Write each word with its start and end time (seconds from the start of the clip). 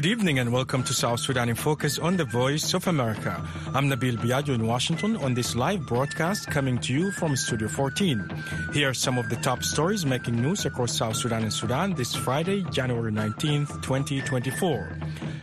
Good 0.00 0.06
evening 0.06 0.38
and 0.38 0.50
welcome 0.50 0.82
to 0.84 0.94
South 0.94 1.20
Sudan 1.20 1.50
in 1.50 1.56
Focus 1.56 1.98
on 1.98 2.16
the 2.16 2.24
Voice 2.24 2.72
of 2.72 2.86
America. 2.86 3.46
I'm 3.74 3.90
Nabil 3.90 4.16
Biagio 4.16 4.54
in 4.54 4.66
Washington 4.66 5.16
on 5.18 5.34
this 5.34 5.54
live 5.54 5.86
broadcast 5.86 6.48
coming 6.50 6.78
to 6.78 6.94
you 6.94 7.12
from 7.12 7.36
Studio 7.36 7.68
14. 7.68 8.24
Here 8.72 8.88
are 8.88 8.94
some 8.94 9.18
of 9.18 9.28
the 9.28 9.36
top 9.36 9.62
stories 9.62 10.06
making 10.06 10.40
news 10.40 10.64
across 10.64 10.96
South 10.96 11.16
Sudan 11.16 11.42
and 11.42 11.52
Sudan 11.52 11.92
this 11.96 12.14
Friday, 12.14 12.64
January 12.70 13.12
19th, 13.12 13.82
2024. 13.82 14.96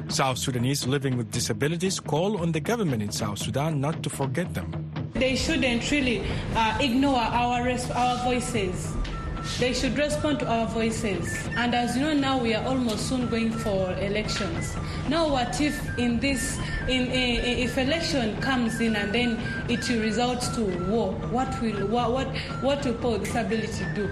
South 0.07 0.39
Sudanese 0.39 0.87
living 0.87 1.17
with 1.17 1.29
disabilities 1.29 1.99
call 1.99 2.41
on 2.41 2.51
the 2.51 2.59
government 2.59 3.03
in 3.03 3.11
South 3.11 3.37
Sudan 3.37 3.79
not 3.79 4.01
to 4.01 4.09
forget 4.09 4.55
them. 4.55 4.86
They 5.19 5.35
shouldn't 5.35 5.89
really 5.89 6.23
uh, 6.55 6.77
ignore 6.79 7.17
our, 7.19 7.63
res- 7.63 7.89
our 7.91 8.23
voices. 8.23 8.93
They 9.59 9.73
should 9.73 9.97
respond 9.97 10.39
to 10.39 10.47
our 10.47 10.67
voices. 10.67 11.33
And 11.55 11.73
as 11.73 11.95
you 11.97 12.03
know, 12.03 12.13
now 12.13 12.37
we 12.37 12.53
are 12.53 12.63
almost 12.65 13.07
soon 13.09 13.27
going 13.29 13.51
for 13.51 13.93
elections. 13.93 14.75
Now, 15.09 15.29
what 15.29 15.59
if 15.61 15.97
in 15.97 16.19
this, 16.19 16.59
in, 16.87 17.07
if 17.11 17.77
election 17.77 18.39
comes 18.41 18.79
in 18.81 18.95
and 18.95 19.13
then 19.13 19.39
it 19.69 19.87
results 19.89 20.49
to 20.49 20.61
war? 20.89 21.13
What 21.31 21.61
will 21.61 21.87
what 21.87 22.11
what, 22.11 22.27
what 22.61 22.85
will 22.85 23.11
with 23.11 23.23
disability 23.23 23.85
do? 23.95 24.09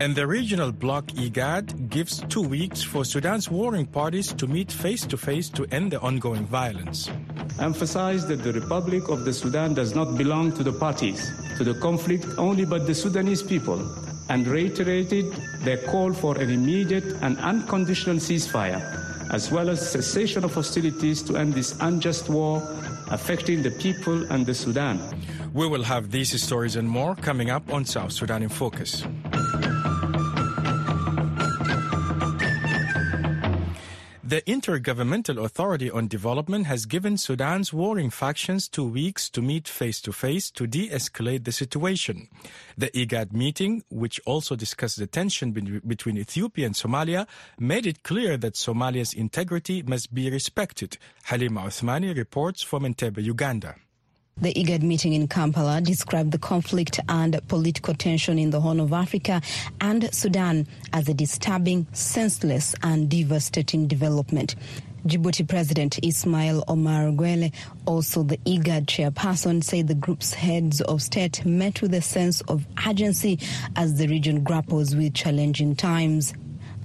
And 0.00 0.14
the 0.14 0.28
regional 0.28 0.70
bloc 0.70 1.06
IGAD 1.06 1.90
gives 1.90 2.22
two 2.28 2.42
weeks 2.42 2.84
for 2.84 3.04
Sudan's 3.04 3.50
warring 3.50 3.86
parties 3.86 4.32
to 4.34 4.46
meet 4.46 4.70
face 4.70 5.04
to 5.06 5.16
face 5.16 5.48
to 5.50 5.66
end 5.72 5.90
the 5.90 6.00
ongoing 6.00 6.46
violence. 6.46 7.10
Emphasized 7.58 8.28
that 8.28 8.44
the 8.44 8.52
Republic 8.52 9.08
of 9.08 9.24
the 9.24 9.32
Sudan 9.32 9.74
does 9.74 9.96
not 9.96 10.16
belong 10.16 10.52
to 10.52 10.62
the 10.62 10.72
parties 10.72 11.32
to 11.56 11.64
the 11.64 11.74
conflict 11.80 12.24
only 12.38 12.64
but 12.64 12.86
the 12.86 12.94
Sudanese 12.94 13.42
people 13.42 13.80
and 14.28 14.46
reiterated 14.46 15.32
their 15.64 15.78
call 15.78 16.12
for 16.12 16.38
an 16.38 16.50
immediate 16.50 17.04
and 17.22 17.36
unconditional 17.38 18.18
ceasefire, 18.18 18.80
as 19.32 19.50
well 19.50 19.68
as 19.68 19.90
cessation 19.90 20.44
of 20.44 20.54
hostilities 20.54 21.22
to 21.22 21.36
end 21.36 21.54
this 21.54 21.76
unjust 21.80 22.28
war 22.28 22.62
affecting 23.10 23.62
the 23.62 23.72
people 23.72 24.30
and 24.30 24.46
the 24.46 24.54
Sudan. 24.54 25.00
We 25.54 25.66
will 25.66 25.82
have 25.82 26.12
these 26.12 26.40
stories 26.40 26.76
and 26.76 26.88
more 26.88 27.16
coming 27.16 27.50
up 27.50 27.72
on 27.72 27.84
South 27.84 28.12
Sudan 28.12 28.44
in 28.44 28.48
Focus. 28.48 29.02
The 34.28 34.42
Intergovernmental 34.42 35.42
Authority 35.42 35.90
on 35.90 36.06
Development 36.06 36.66
has 36.66 36.84
given 36.84 37.16
Sudan's 37.16 37.72
warring 37.72 38.10
factions 38.10 38.68
two 38.68 38.84
weeks 38.84 39.30
to 39.30 39.40
meet 39.40 39.66
face 39.66 40.02
to 40.02 40.12
face 40.12 40.50
to 40.50 40.66
de 40.66 40.90
escalate 40.90 41.44
the 41.44 41.50
situation. 41.50 42.28
The 42.76 42.90
IGAD 42.90 43.32
meeting, 43.32 43.84
which 43.88 44.20
also 44.26 44.54
discussed 44.54 44.98
the 44.98 45.06
tension 45.06 45.52
be- 45.52 45.80
between 45.80 46.18
Ethiopia 46.18 46.66
and 46.66 46.74
Somalia, 46.74 47.26
made 47.58 47.86
it 47.86 48.02
clear 48.02 48.36
that 48.36 48.52
Somalia's 48.52 49.14
integrity 49.14 49.82
must 49.82 50.12
be 50.12 50.30
respected. 50.30 50.98
Halima 51.24 51.62
Athumani 51.62 52.14
reports 52.14 52.62
from 52.62 52.82
Entebbe, 52.82 53.22
Uganda. 53.24 53.76
The 54.40 54.54
IGAD 54.54 54.82
meeting 54.82 55.14
in 55.14 55.26
Kampala 55.26 55.80
described 55.80 56.30
the 56.30 56.38
conflict 56.38 57.00
and 57.08 57.40
political 57.48 57.92
tension 57.92 58.38
in 58.38 58.50
the 58.50 58.60
Horn 58.60 58.78
of 58.78 58.92
Africa 58.92 59.42
and 59.80 60.14
Sudan 60.14 60.68
as 60.92 61.08
a 61.08 61.14
disturbing, 61.14 61.88
senseless, 61.92 62.72
and 62.84 63.08
devastating 63.08 63.88
development. 63.88 64.54
Djibouti 65.04 65.48
President 65.48 65.98
Ismail 66.04 66.62
Omar 66.68 67.10
Guelleh, 67.10 67.52
also 67.84 68.22
the 68.22 68.36
IGAD 68.46 68.86
chairperson, 68.86 69.64
said 69.64 69.88
the 69.88 69.96
group's 69.96 70.34
heads 70.34 70.80
of 70.82 71.02
state 71.02 71.44
met 71.44 71.82
with 71.82 71.92
a 71.92 72.00
sense 72.00 72.40
of 72.42 72.64
urgency 72.86 73.40
as 73.74 73.98
the 73.98 74.06
region 74.06 74.44
grapples 74.44 74.94
with 74.94 75.14
challenging 75.14 75.74
times. 75.74 76.32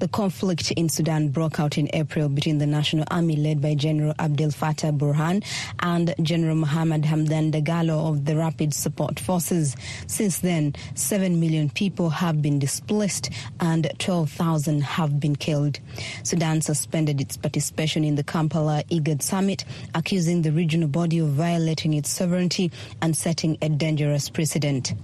The 0.04 0.10
conflict 0.10 0.70
in 0.72 0.90
Sudan 0.90 1.30
broke 1.30 1.62
out 1.62 1.78
in 1.78 1.90
April 1.94 2.28
between 2.28 2.58
the 2.58 2.66
National 2.66 3.06
Army 3.10 3.38
led 3.38 3.62
by 3.62 3.74
General 3.74 4.14
Abdel 4.20 4.50
Fattah 4.50 4.92
Burhan 4.92 5.46
and 5.80 6.14
General 6.22 6.56
Mohamed 6.56 7.04
Hamdan 7.04 7.54
Dagalo 7.54 8.10
of 8.10 8.26
the 8.26 8.36
Rapid 8.36 8.74
Support 8.74 9.18
Forces. 9.18 9.78
Since 10.08 10.40
then, 10.40 10.76
7 10.96 11.40
million 11.40 11.70
people 11.70 12.10
have 12.10 12.42
been 12.42 12.60
displaced 12.60 13.30
and 13.62 13.90
12,000 14.00 14.82
have 14.82 15.22
been 15.22 15.38
killed. 15.38 15.80
Sudan 16.24 16.60
suspended 16.60 17.22
its 17.22 17.38
participation 17.38 18.04
in 18.04 18.16
the 18.16 18.26
Kampala 18.26 18.84
IGAD 18.92 19.22
summit, 19.22 19.64
accusing 19.96 20.42
the 20.42 20.52
regional 20.52 20.90
body 20.90 21.20
of 21.20 21.30
violating 21.30 21.94
its 21.94 22.10
sovereignty 22.10 22.74
and 23.02 23.16
setting 23.16 23.58
a 23.62 23.70
dangerous 23.70 24.30
precedent. 24.30 24.96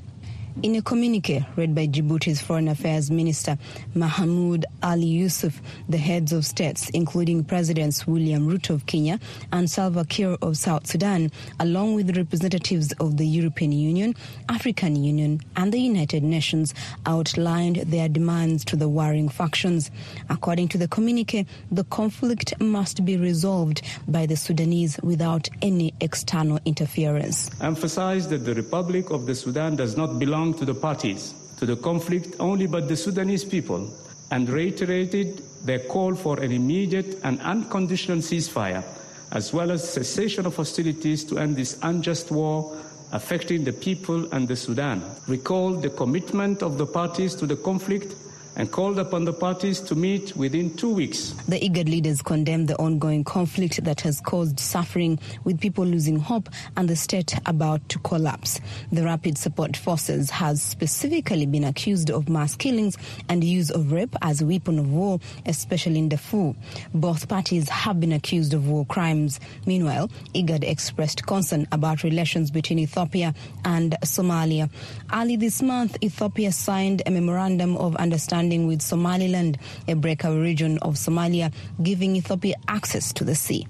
In 0.62 0.76
a 0.76 0.82
communique 0.82 1.46
read 1.56 1.74
by 1.74 1.88
Djibouti's 1.88 2.42
Foreign 2.42 2.68
Affairs 2.68 3.10
Minister 3.10 3.58
Mahmoud 3.96 4.66
Ali 4.84 5.06
Yusuf, 5.06 5.62
the 5.88 5.98
heads 5.98 6.34
of 6.34 6.46
states, 6.46 6.90
including 6.90 7.46
Presidents 7.46 8.06
William 8.06 8.46
Ruto 8.46 8.72
of 8.72 8.86
Kenya 8.86 9.22
and 9.54 9.72
Salva 9.72 10.04
Kiir 10.04 10.38
of 10.42 10.58
South 10.58 10.86
Sudan, 10.86 11.32
along 11.62 11.96
with 11.96 12.18
representatives 12.18 12.92
of 13.00 13.16
the 13.16 13.26
European 13.26 13.72
Union, 13.72 14.14
African 14.50 15.02
Union, 15.02 15.40
and 15.56 15.72
the 15.72 15.80
United 15.80 16.24
Nations, 16.24 16.74
outlined 17.06 17.78
their 17.78 18.10
demands 18.10 18.66
to 18.66 18.76
the 18.76 18.90
warring 18.90 19.30
factions. 19.30 19.90
According 20.30 20.68
to 20.70 20.78
the 20.78 20.90
communique, 20.90 21.46
the 21.72 21.86
conflict 21.86 22.60
must 22.60 23.06
be 23.06 23.16
resolved 23.16 23.82
by 24.10 24.26
the 24.26 24.36
Sudanese 24.36 25.00
without 25.04 25.48
any 25.62 25.94
external 26.02 26.60
interference. 26.66 27.50
Emphasized 27.62 28.30
that 28.32 28.44
the 28.44 28.56
Republic 28.56 29.10
of 29.10 29.26
the 29.26 29.36
Sudan 29.36 29.78
does 29.78 29.96
not 29.96 30.20
belong 30.20 30.49
to 30.54 30.66
the 30.66 30.74
parties 30.74 31.34
to 31.58 31.66
the 31.66 31.76
conflict 31.76 32.36
only 32.40 32.68
but 32.68 32.88
the 32.88 32.96
Sudanese 32.96 33.44
people 33.44 33.90
and 34.32 34.50
reiterated 34.50 35.42
their 35.66 35.80
call 35.80 36.16
for 36.16 36.40
an 36.40 36.52
immediate 36.52 37.20
and 37.24 37.40
unconditional 37.42 38.20
ceasefire 38.20 38.84
as 39.32 39.54
well 39.54 39.72
as 39.72 39.88
cessation 39.88 40.46
of 40.46 40.56
hostilities 40.56 41.24
to 41.24 41.38
end 41.38 41.56
this 41.56 41.78
unjust 41.84 42.32
war 42.32 42.76
affecting 43.12 43.64
the 43.64 43.74
people 43.74 44.32
and 44.34 44.48
the 44.48 44.56
Sudan. 44.56 45.02
Recalled 45.28 45.82
the 45.82 45.90
commitment 45.90 46.62
of 46.62 46.78
the 46.78 46.86
parties 46.86 47.36
to 47.36 47.46
the 47.46 47.56
conflict 47.56 48.16
and 48.60 48.70
called 48.74 49.00
upon 49.00 49.24
the 49.24 49.32
parties 49.32 49.80
to 49.80 49.96
meet 49.96 50.36
within 50.36 50.76
two 50.76 50.94
weeks. 50.94 51.30
The 51.48 51.58
IGAD 51.62 51.90
leaders 51.90 52.22
condemned 52.22 52.68
the 52.68 52.76
ongoing 52.76 53.24
conflict 53.24 53.82
that 53.86 54.02
has 54.02 54.20
caused 54.20 54.60
suffering, 54.60 55.18
with 55.46 55.62
people 55.62 55.86
losing 55.86 56.20
hope 56.20 56.50
and 56.76 56.90
the 56.90 56.98
state 56.98 57.34
about 57.46 57.88
to 57.88 58.00
collapse. 58.00 58.60
The 58.92 59.06
Rapid 59.06 59.38
Support 59.38 59.78
Forces 59.78 60.30
has 60.30 60.62
specifically 60.62 61.46
been 61.46 61.64
accused 61.64 62.12
of 62.12 62.28
mass 62.28 62.58
killings 62.58 62.98
and 63.30 63.46
use 63.46 63.72
of 63.72 63.94
rape 63.94 64.14
as 64.22 64.42
a 64.42 64.46
weapon 64.46 64.78
of 64.78 64.92
war, 64.92 65.22
especially 65.46 66.00
in 66.00 66.10
Darfur. 66.10 66.54
Both 66.94 67.30
parties 67.30 67.70
have 67.70 68.02
been 68.02 68.12
accused 68.12 68.54
of 68.54 68.68
war 68.68 68.86
crimes. 68.86 69.40
Meanwhile, 69.66 70.10
IGAD 70.36 70.66
expressed 70.66 71.26
concern 71.26 71.66
about 71.72 72.04
relations 72.04 72.52
between 72.52 72.80
Ethiopia 72.80 73.34
and 73.64 73.96
Somalia. 74.04 74.70
Early 75.14 75.38
this 75.38 75.62
month, 75.62 75.96
Ethiopia 76.04 76.52
signed 76.52 77.04
a 77.06 77.12
memorandum 77.12 77.78
of 77.78 77.96
understanding 77.96 78.49
with 78.58 78.82
Somaliland, 78.82 79.58
a 79.88 79.96
breakaway 79.96 80.38
region 80.38 80.78
of 80.80 80.96
Somalia, 80.96 81.54
giving 81.84 82.16
Ethiopia 82.16 82.56
access 82.68 83.14
to 83.14 83.24
the 83.24 83.36
sea. 83.36 83.68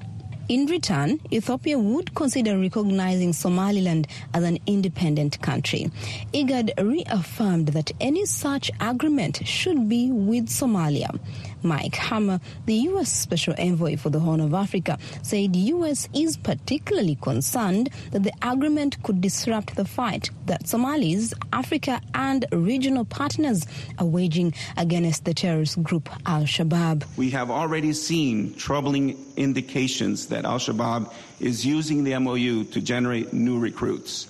In 0.50 0.66
return, 0.66 1.19
Ethiopia 1.31 1.78
would 1.78 2.16
consider 2.16 2.57
recognizing 2.57 3.34
Somaliland 3.34 4.07
as 4.34 4.44
an 4.44 4.57
independent 4.66 5.39
country. 5.44 5.91
IGAD 6.34 6.72
reaffirmed 6.81 7.68
that 7.68 7.91
any 8.01 8.25
such 8.25 8.72
agreement 8.81 9.45
should 9.45 9.88
be 9.88 10.09
with 10.12 10.47
Somalia. 10.47 11.19
Mike 11.63 11.95
Hammer, 11.95 12.39
the 12.65 12.73
U.S. 12.73 13.11
Special 13.11 13.53
Envoy 13.57 13.97
for 13.97 14.09
the 14.09 14.19
Horn 14.19 14.39
of 14.39 14.53
Africa, 14.53 14.97
said 15.21 15.53
the 15.53 15.59
U.S. 15.59 16.07
is 16.13 16.37
particularly 16.37 17.15
concerned 17.15 17.89
that 18.11 18.23
the 18.23 18.33
agreement 18.41 19.01
could 19.03 19.21
disrupt 19.21 19.75
the 19.75 19.85
fight 19.85 20.29
that 20.45 20.67
Somalis, 20.67 21.33
Africa, 21.53 22.01
and 22.13 22.45
regional 22.51 23.06
partners 23.06 23.65
are 23.97 24.06
waging 24.06 24.53
against 24.77 25.25
the 25.25 25.33
terrorist 25.33 25.81
group 25.83 26.09
Al 26.25 26.44
Shabaab. 26.44 27.06
We 27.17 27.29
have 27.31 27.51
already 27.51 27.94
seen 27.94 28.53
troubling 28.55 29.17
indications 29.35 30.27
that 30.27 30.45
Al 30.45 30.59
Shabaab 30.59 31.13
is 31.39 31.65
using 31.65 32.03
the 32.03 32.17
MOU 32.19 32.65
to 32.65 32.81
generate 32.81 33.33
new 33.33 33.59
recruits. 33.59 34.27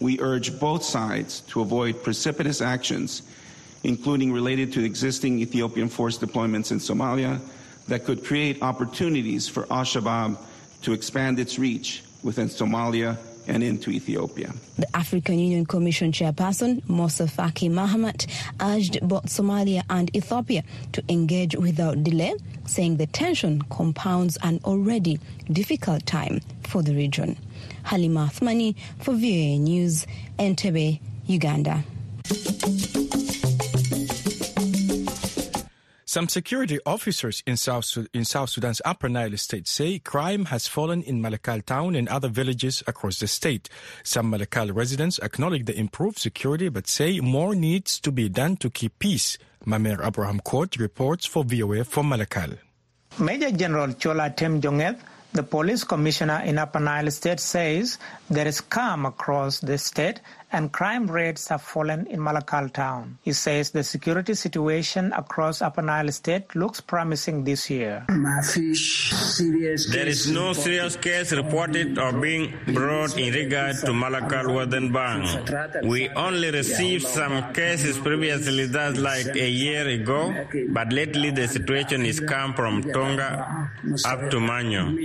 We 0.00 0.20
urge 0.20 0.58
both 0.60 0.84
sides 0.84 1.40
to 1.48 1.60
avoid 1.60 2.02
precipitous 2.02 2.60
actions 2.60 3.22
including 3.84 4.32
related 4.32 4.72
to 4.72 4.84
existing 4.84 5.40
Ethiopian 5.40 5.88
force 5.88 6.18
deployments 6.18 6.70
in 6.70 6.78
Somalia, 6.78 7.40
that 7.88 8.04
could 8.04 8.24
create 8.24 8.62
opportunities 8.62 9.48
for 9.48 9.66
Al 9.72 9.84
Shabaab 9.84 10.36
to 10.82 10.92
expand 10.92 11.38
its 11.38 11.58
reach 11.58 12.02
within 12.22 12.48
Somalia 12.48 13.16
and 13.48 13.62
into 13.62 13.90
Ethiopia. 13.90 14.52
The 14.76 14.96
African 14.96 15.38
Union 15.38 15.64
Commission 15.64 16.12
chairperson, 16.12 16.86
Musa 16.88 17.24
Faki 17.24 17.70
Mahamat, 17.70 18.26
urged 18.60 19.00
both 19.02 19.24
Somalia 19.26 19.82
and 19.88 20.14
Ethiopia 20.14 20.62
to 20.92 21.02
engage 21.08 21.56
without 21.56 22.04
delay, 22.04 22.34
saying 22.66 22.98
the 22.98 23.06
tension 23.06 23.62
compounds 23.62 24.36
an 24.42 24.60
already 24.64 25.18
difficult 25.50 26.04
time 26.04 26.40
for 26.64 26.82
the 26.82 26.94
region. 26.94 27.36
Halima 27.84 28.28
Athumani 28.30 28.76
for 28.98 29.12
VOA 29.14 29.58
News, 29.58 30.06
Entebbe, 30.38 31.00
Uganda. 31.26 31.84
Some 36.08 36.30
security 36.30 36.78
officers 36.86 37.42
in 37.46 37.58
South, 37.58 37.98
in 38.14 38.24
South 38.24 38.48
Sudan's 38.48 38.80
Upper 38.82 39.10
Nile 39.10 39.36
state 39.36 39.68
say 39.68 39.98
crime 39.98 40.46
has 40.46 40.66
fallen 40.66 41.02
in 41.02 41.20
Malakal 41.20 41.62
town 41.62 41.94
and 41.94 42.08
other 42.08 42.30
villages 42.30 42.82
across 42.86 43.18
the 43.18 43.26
state. 43.26 43.68
Some 44.04 44.32
Malakal 44.32 44.74
residents 44.74 45.18
acknowledge 45.18 45.66
the 45.66 45.78
improved 45.78 46.18
security 46.18 46.70
but 46.70 46.88
say 46.88 47.20
more 47.20 47.54
needs 47.54 48.00
to 48.00 48.10
be 48.10 48.30
done 48.30 48.56
to 48.56 48.70
keep 48.70 48.98
peace. 48.98 49.36
Mamer 49.66 50.02
Abraham 50.02 50.40
Court 50.40 50.78
reports 50.78 51.26
for 51.26 51.44
VOA 51.44 51.84
from 51.84 52.08
Malakal. 52.08 52.56
Major 53.18 53.50
General 53.50 53.92
Chola 53.92 54.30
Tem 54.30 54.62
Jongeth, 54.62 55.00
the 55.34 55.42
police 55.42 55.84
commissioner 55.84 56.40
in 56.42 56.56
Upper 56.56 56.80
Nile 56.80 57.10
state, 57.10 57.38
says 57.38 57.98
there 58.30 58.48
is 58.48 58.62
calm 58.62 59.04
across 59.04 59.60
the 59.60 59.76
state 59.76 60.22
and 60.52 60.72
crime 60.72 61.06
rates 61.10 61.48
have 61.48 61.62
fallen 61.62 62.06
in 62.06 62.20
Malakal 62.20 62.72
town. 62.72 63.18
He 63.22 63.32
says 63.32 63.70
the 63.70 63.82
security 63.82 64.34
situation 64.34 65.12
across 65.12 65.60
Upper 65.60 65.82
Nile 65.82 66.10
state 66.12 66.54
looks 66.54 66.80
promising 66.80 67.44
this 67.44 67.68
year. 67.68 68.04
There 68.08 70.06
is 70.06 70.30
no 70.30 70.52
serious 70.52 70.96
case 70.96 71.32
reported 71.32 71.98
or 71.98 72.12
being 72.12 72.54
brought 72.68 73.16
in 73.18 73.32
regard 73.34 73.76
to 73.76 73.92
Malakal 73.92 74.54
Wooden 74.54 74.92
Bank. 74.92 75.84
We 75.84 76.08
only 76.10 76.50
received 76.50 77.06
some 77.06 77.52
cases 77.52 77.98
previously, 77.98 78.66
that's 78.66 78.98
like 78.98 79.36
a 79.36 79.48
year 79.48 79.86
ago, 79.86 80.34
but 80.70 80.92
lately 80.92 81.30
the 81.30 81.46
situation 81.48 82.04
is 82.06 82.20
calm 82.20 82.54
from 82.54 82.82
Tonga 82.82 83.70
up 84.06 84.30
to 84.30 84.38
Manyo. 84.38 84.96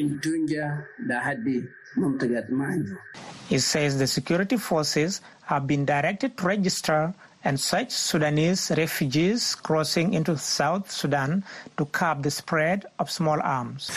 He 3.50 3.60
says 3.60 4.00
the 4.00 4.08
security 4.08 4.58
forces 4.58 5.22
have 5.46 5.68
been 5.68 5.86
directed 5.86 6.38
to 6.38 6.46
register 6.46 7.14
and 7.46 7.60
search 7.60 7.92
Sudanese 7.92 8.72
refugees 8.78 9.54
crossing 9.56 10.14
into 10.14 10.38
South 10.38 10.90
Sudan 10.90 11.44
to 11.78 11.86
curb 11.86 12.24
the 12.24 12.32
spread 12.32 12.86
of 13.00 13.12
small 13.12 13.40
arms. 13.42 13.92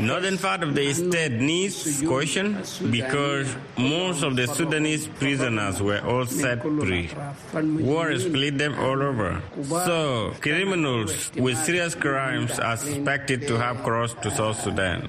Northern 0.00 0.38
part 0.38 0.62
of 0.64 0.74
the 0.74 0.92
state 0.92 1.32
needs 1.32 2.02
caution 2.02 2.58
because 2.90 3.54
most 3.78 4.24
of 4.24 4.34
the 4.34 4.48
Sudanese 4.48 5.06
prisoners 5.06 5.80
were 5.80 6.00
all 6.00 6.26
set 6.26 6.62
free. 6.62 7.08
War 7.54 8.18
split 8.18 8.58
them 8.58 8.74
all 8.74 9.00
over. 9.00 9.40
So 9.62 10.34
criminals 10.40 11.30
with 11.36 11.56
serious 11.58 11.94
crimes 11.94 12.58
are 12.58 12.76
suspected 12.76 13.46
to 13.46 13.56
have 13.58 13.82
crossed 13.84 14.20
to 14.22 14.30
South 14.32 14.60
Sudan. 14.60 15.06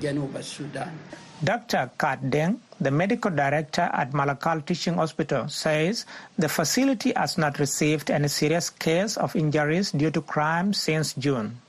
Dr. 1.44 1.92
Kat 2.00 2.20
Deng, 2.22 2.58
the 2.82 2.90
medical 2.90 3.30
director 3.30 3.90
at 3.94 4.12
Malakal 4.12 4.66
Teaching 4.66 4.96
Hospital, 4.96 5.48
says 5.50 6.06
the 6.38 6.50
facility 6.50 7.14
has 7.16 7.38
not 7.38 7.60
received 7.60 8.10
any 8.10 8.28
serious 8.28 8.72
case 8.72 9.18
of 9.18 9.36
injuries 9.36 9.92
due 9.92 10.10
to 10.10 10.22
crime 10.22 10.74
since 10.74 11.14
June. 11.14 11.62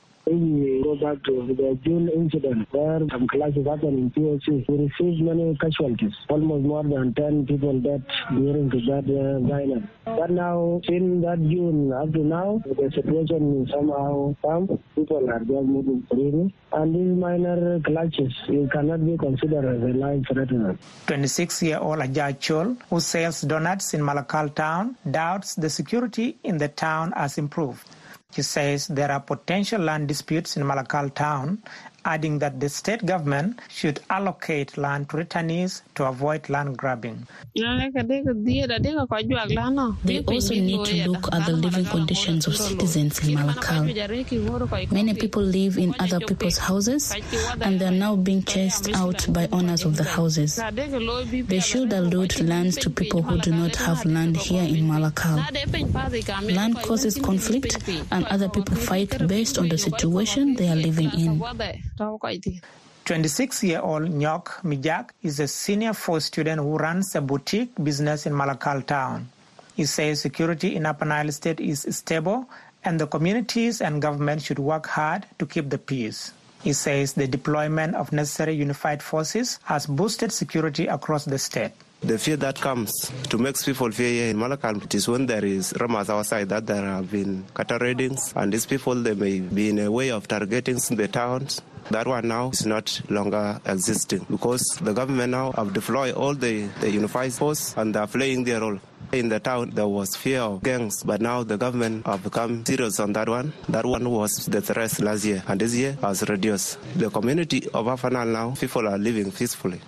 Go 0.89 0.95
back 0.95 1.23
to 1.25 1.45
the 1.45 1.77
June 1.83 2.09
incident 2.09 2.67
where 2.71 2.99
some 3.11 3.27
clashes 3.27 3.67
happened 3.67 3.99
in 3.99 4.09
POC, 4.09 4.67
we 4.67 4.89
received 4.89 5.21
many 5.21 5.55
casualties, 5.61 6.13
almost 6.29 6.65
more 6.65 6.81
than 6.81 7.13
10 7.13 7.45
people 7.45 7.79
dead 7.79 8.03
during 8.31 8.69
that 8.69 9.05
uh, 9.05 9.47
violence. 9.47 9.87
But 10.05 10.31
now, 10.31 10.81
since 10.87 11.23
that 11.23 11.37
June 11.47 11.93
up 11.93 12.11
to 12.13 12.23
now, 12.23 12.59
the 12.65 12.89
situation 12.89 13.61
is 13.61 13.69
somehow 13.69 14.35
calm. 14.41 14.79
People 14.95 15.29
are 15.29 15.37
just 15.37 15.67
moving 15.75 16.07
freely. 16.09 16.55
And 16.73 16.95
these 16.95 17.15
minor 17.21 17.79
clashes, 17.81 18.33
it 18.47 18.71
cannot 18.71 19.05
be 19.05 19.15
considered 19.15 19.65
as 19.65 19.83
a 19.83 19.93
life-threatening. 19.95 20.79
26-year-old 21.05 21.99
Ajay 21.99 22.33
Chol, 22.39 22.81
who 22.89 22.99
sells 22.99 23.41
donuts 23.41 23.93
in 23.93 24.01
Malakal 24.01 24.55
town, 24.55 24.97
doubts 25.11 25.53
the 25.53 25.69
security 25.69 26.39
in 26.43 26.57
the 26.57 26.67
town 26.67 27.11
has 27.11 27.37
improved. 27.37 27.87
He 28.33 28.43
says 28.43 28.87
there 28.87 29.11
are 29.11 29.21
potential 29.21 29.81
land 29.81 30.07
disputes 30.07 30.55
in 30.55 30.63
Malakal 30.63 31.13
town, 31.13 31.63
adding 32.05 32.39
that 32.39 32.59
the 32.59 32.69
state 32.69 33.05
government 33.05 33.59
should 33.69 33.99
allocate 34.09 34.77
land 34.77 35.09
to 35.09 35.17
returnees 35.17 35.81
to 35.95 36.05
avoid 36.05 36.49
land 36.49 36.77
grabbing. 36.77 37.25
They 37.55 37.67
also 40.27 40.53
need 40.53 40.85
to 40.85 41.07
look 41.09 41.33
at 41.33 41.45
the 41.45 41.53
living 41.53 41.85
conditions 41.85 42.47
of 42.47 42.55
citizens 42.57 43.19
in 43.27 43.35
Malakal. 43.37 44.91
Many 44.91 45.13
people 45.13 45.43
live 45.43 45.77
in 45.77 45.93
other 45.99 46.19
people's 46.19 46.57
houses 46.57 47.13
and 47.61 47.79
they 47.79 47.85
are 47.85 47.91
now 47.91 48.15
being 48.15 48.43
chased 48.43 48.89
out 48.95 49.25
by 49.33 49.47
owners 49.51 49.85
of 49.85 49.97
the 49.97 50.03
houses. 50.03 50.55
They 51.47 51.59
should 51.59 51.93
allot 51.93 52.39
lands 52.41 52.77
to 52.77 52.89
people 52.89 53.21
who 53.21 53.37
do 53.39 53.51
not 53.51 53.75
have 53.75 54.05
land 54.05 54.37
here 54.37 54.63
in 54.63 54.87
Malakal. 54.87 55.39
Land 56.55 56.75
causes 56.81 57.17
conflict 57.17 57.77
and 58.11 58.25
other 58.27 58.49
people 58.49 58.75
fight 58.75 59.27
based 59.27 59.57
on 59.57 59.69
the 59.69 59.77
situation 59.77 60.55
they 60.55 60.69
are 60.69 60.75
living 60.75 61.11
in. 61.13 61.41
26-year-old 63.05 64.09
Nyok 64.09 64.61
Mijak 64.63 65.09
is 65.23 65.39
a 65.39 65.47
senior 65.47 65.93
four 65.93 66.19
student 66.21 66.61
who 66.61 66.77
runs 66.77 67.15
a 67.15 67.21
boutique 67.21 67.71
business 67.83 68.25
in 68.25 68.33
Malakal 68.33 68.85
town. 68.85 69.27
He 69.75 69.85
says 69.85 70.21
security 70.21 70.75
in 70.75 70.85
Upper 70.85 71.05
Nile 71.05 71.31
State 71.31 71.59
is 71.59 71.85
stable 71.89 72.47
and 72.85 72.99
the 72.99 73.07
communities 73.07 73.81
and 73.81 74.01
government 74.01 74.41
should 74.41 74.59
work 74.59 74.87
hard 74.87 75.25
to 75.39 75.45
keep 75.45 75.69
the 75.69 75.77
peace. 75.77 76.31
He 76.61 76.73
says 76.73 77.13
the 77.13 77.27
deployment 77.27 77.95
of 77.95 78.11
necessary 78.11 78.53
unified 78.53 79.01
forces 79.01 79.59
has 79.63 79.85
boosted 79.87 80.31
security 80.31 80.87
across 80.87 81.25
the 81.25 81.39
state. 81.39 81.71
The 82.01 82.17
fear 82.17 82.37
that 82.37 82.55
comes 82.61 82.91
to 83.27 83.37
make 83.37 83.59
people 83.59 83.91
fear 83.91 84.09
here 84.09 84.29
in 84.29 84.37
Malakal 84.37 84.81
it 84.83 84.95
is 84.95 85.07
when 85.09 85.25
there 85.25 85.43
is 85.43 85.73
rumors 85.79 86.09
outside 86.09 86.47
that 86.47 86.65
there 86.65 86.85
have 86.85 87.11
been 87.11 87.43
cattle 87.53 87.79
raidings 87.79 88.33
and 88.37 88.53
these 88.53 88.65
people 88.65 88.95
they 88.95 89.13
may 89.15 89.41
be 89.41 89.69
in 89.69 89.79
a 89.79 89.91
way 89.91 90.09
of 90.11 90.27
targeting 90.27 90.77
the 90.91 91.07
towns. 91.09 91.61
That 91.91 92.07
one 92.07 92.27
now 92.27 92.49
is 92.51 92.65
not 92.65 93.01
longer 93.09 93.59
existing 93.65 94.25
because 94.29 94.63
the 94.81 94.93
government 94.93 95.31
now 95.31 95.51
have 95.53 95.73
deployed 95.73 96.15
all 96.15 96.33
the, 96.33 96.67
the 96.79 96.91
unified 96.91 97.33
force 97.33 97.75
and 97.77 97.93
they 97.95 97.99
are 97.99 98.07
playing 98.07 98.43
their 98.43 98.61
role. 98.61 98.79
In 99.11 99.29
the 99.29 99.39
town, 99.39 99.71
there 99.71 99.87
was 99.87 100.15
fear 100.15 100.41
of 100.41 100.61
gangs, 100.61 101.01
but 101.03 101.19
now 101.19 101.41
the 101.41 101.57
government 101.57 102.05
have 102.05 102.23
become 102.23 102.63
serious 102.63 102.99
on 102.99 103.13
that 103.13 103.27
one. 103.27 103.53
That 103.67 103.85
one 103.85 104.07
was 104.07 104.45
the 104.45 104.61
threat 104.61 104.99
last 104.99 105.25
year, 105.25 105.41
and 105.47 105.59
this 105.59 105.73
year 105.73 105.97
has 106.01 106.21
reduced. 106.29 106.77
The 106.95 107.09
community 107.09 107.67
of 107.73 107.87
Upper 107.87 108.11
Nile 108.11 108.27
now, 108.27 108.51
people 108.51 108.87
are 108.87 108.99
living 108.99 109.31
peacefully. 109.31 109.81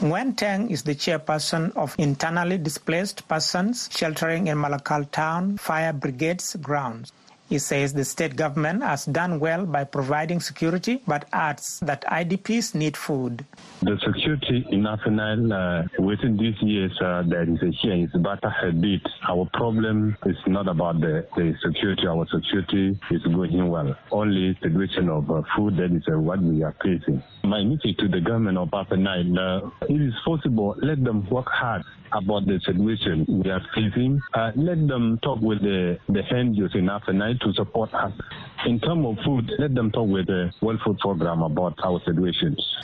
Nguyen 0.00 0.34
Teng 0.34 0.70
is 0.70 0.82
the 0.82 0.94
chairperson 0.94 1.74
of 1.76 1.94
internally 1.98 2.58
displaced 2.58 3.26
persons 3.28 3.88
sheltering 3.92 4.46
in 4.48 4.58
Malakal 4.58 5.10
town 5.10 5.56
fire 5.58 5.92
brigade's 5.92 6.56
grounds. 6.56 7.12
He 7.50 7.58
says 7.58 7.92
the 7.92 8.04
state 8.04 8.36
government 8.36 8.84
has 8.84 9.04
done 9.06 9.40
well 9.40 9.66
by 9.66 9.82
providing 9.82 10.38
security, 10.38 11.02
but 11.04 11.24
adds 11.32 11.80
that 11.80 12.04
IDPs 12.06 12.76
need 12.76 12.96
food. 12.96 13.44
The 13.82 13.98
security 14.06 14.64
in 14.70 14.86
Upper 14.86 15.10
Nile 15.10 15.52
uh, 15.52 15.82
within 15.98 16.36
these 16.36 16.54
years 16.62 16.96
uh, 17.02 17.24
there 17.26 17.42
is 17.42 17.58
a 17.60 17.72
change, 17.84 18.10
but 18.22 18.38
a 18.44 18.70
bit. 18.70 19.02
Our 19.28 19.50
problem 19.52 20.16
is 20.26 20.36
not 20.46 20.68
about 20.68 21.00
the, 21.00 21.26
the 21.34 21.52
security. 21.66 22.06
Our 22.06 22.24
security 22.32 22.96
is 23.10 23.22
going 23.24 23.68
well. 23.68 23.96
Only 24.12 24.56
situation 24.62 25.08
of 25.08 25.28
uh, 25.28 25.42
food 25.56 25.76
that 25.78 25.90
is 25.90 26.04
uh, 26.06 26.20
what 26.20 26.40
we 26.40 26.62
are 26.62 26.76
facing. 26.80 27.20
My 27.42 27.64
message 27.64 27.96
to 27.98 28.06
the 28.06 28.20
government 28.20 28.58
of 28.58 28.72
Upper 28.72 28.96
Nile, 28.96 29.36
uh, 29.36 29.86
it 29.88 30.00
is 30.00 30.14
possible, 30.24 30.76
let 30.80 31.02
them 31.02 31.28
work 31.28 31.48
hard 31.48 31.82
about 32.12 32.46
the 32.46 32.60
situation 32.64 33.24
we 33.28 33.50
are 33.50 33.62
facing. 33.74 34.20
Uh, 34.34 34.52
let 34.56 34.86
them 34.88 35.18
talk 35.22 35.40
with 35.40 35.60
the, 35.62 35.98
the 36.08 36.20
NGOs 36.20 36.74
in 36.74 36.88
Upper 36.88 37.12
Nile 37.12 37.38
to 37.38 37.52
support 37.54 37.92
us. 37.94 38.12
In 38.66 38.80
terms 38.80 39.06
of 39.06 39.24
food, 39.24 39.50
let 39.58 39.74
them 39.74 39.90
talk 39.90 40.08
with 40.08 40.26
the 40.26 40.52
World 40.60 40.80
Food 40.84 40.98
Program 40.98 41.42
about 41.42 41.78
our 41.82 42.00
situations. 42.04 42.76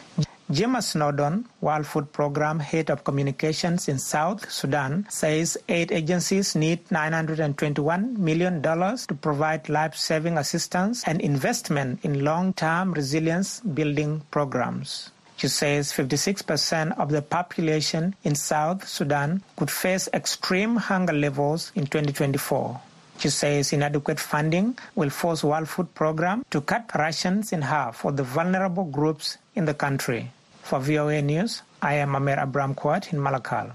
Gemma 0.49 0.81
Snowdon, 0.81 1.45
World 1.61 1.89
Food 1.89 2.13
Program 2.13 2.61
Head 2.61 2.89
of 2.89 3.03
Communications 3.03 3.89
in 3.89 3.99
South 3.99 4.49
Sudan, 4.49 5.05
says 5.11 5.59
aid 5.69 5.91
agencies 5.91 6.55
need 6.55 6.87
$921 6.87 8.17
million 8.17 8.63
to 8.63 9.15
provide 9.21 9.69
life-saving 9.69 10.39
assistance 10.39 11.03
and 11.05 11.21
investment 11.21 12.05
in 12.05 12.23
long-term 12.23 12.93
resilience 12.93 13.59
building 13.59 14.23
programs. 14.31 15.11
She 15.37 15.49
says 15.49 15.93
56% 15.93 16.99
of 16.99 17.11
the 17.11 17.21
population 17.21 18.15
in 18.25 18.35
South 18.35 18.89
Sudan 18.89 19.43
could 19.57 19.71
face 19.71 20.09
extreme 20.15 20.77
hunger 20.77 21.13
levels 21.13 21.73
in 21.75 21.87
2024. 21.87 22.81
She 23.19 23.29
says 23.31 23.73
inadequate 23.73 24.21
funding 24.21 24.79
will 24.95 25.11
force 25.11 25.45
World 25.45 25.69
Food 25.69 25.95
Program 25.95 26.45
to 26.51 26.61
cut 26.61 26.91
rations 26.95 27.53
in 27.53 27.63
half 27.63 27.97
for 27.97 28.13
the 28.13 28.23
vulnerable 28.23 28.85
groups 28.85 29.39
in 29.55 29.65
the 29.65 29.75
country. 29.75 30.31
For 30.63 30.81
VOA 30.81 31.23
News, 31.23 31.63
I 31.81 31.95
am 31.95 32.17
Amer 32.17 32.41
Abram 32.41 32.75
Kwat 32.75 33.13
in 33.13 33.19
Malakal. 33.21 33.73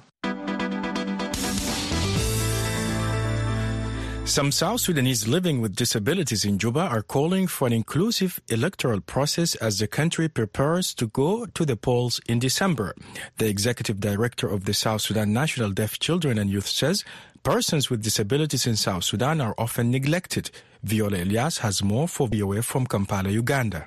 Some 4.31 4.53
South 4.53 4.79
Sudanese 4.79 5.27
living 5.27 5.59
with 5.59 5.75
disabilities 5.75 6.45
in 6.45 6.57
Juba 6.57 6.79
are 6.79 7.01
calling 7.01 7.47
for 7.47 7.67
an 7.67 7.73
inclusive 7.73 8.39
electoral 8.47 9.01
process 9.01 9.55
as 9.55 9.77
the 9.79 9.87
country 9.87 10.29
prepares 10.29 10.93
to 10.93 11.07
go 11.07 11.45
to 11.47 11.65
the 11.65 11.75
polls 11.75 12.21
in 12.29 12.39
December. 12.39 12.95
The 13.39 13.49
executive 13.49 13.99
director 13.99 14.47
of 14.47 14.63
the 14.63 14.73
South 14.73 15.01
Sudan 15.01 15.33
National 15.33 15.71
Deaf 15.71 15.99
Children 15.99 16.37
and 16.37 16.49
Youth 16.49 16.69
says 16.69 17.03
persons 17.43 17.89
with 17.89 18.03
disabilities 18.03 18.65
in 18.65 18.77
South 18.77 19.03
Sudan 19.03 19.41
are 19.41 19.53
often 19.57 19.91
neglected. 19.91 20.49
Viola 20.81 21.23
Elias 21.23 21.57
has 21.57 21.83
more 21.83 22.07
for 22.07 22.29
VOA 22.29 22.61
from 22.61 22.85
Kampala, 22.87 23.31
Uganda. 23.31 23.85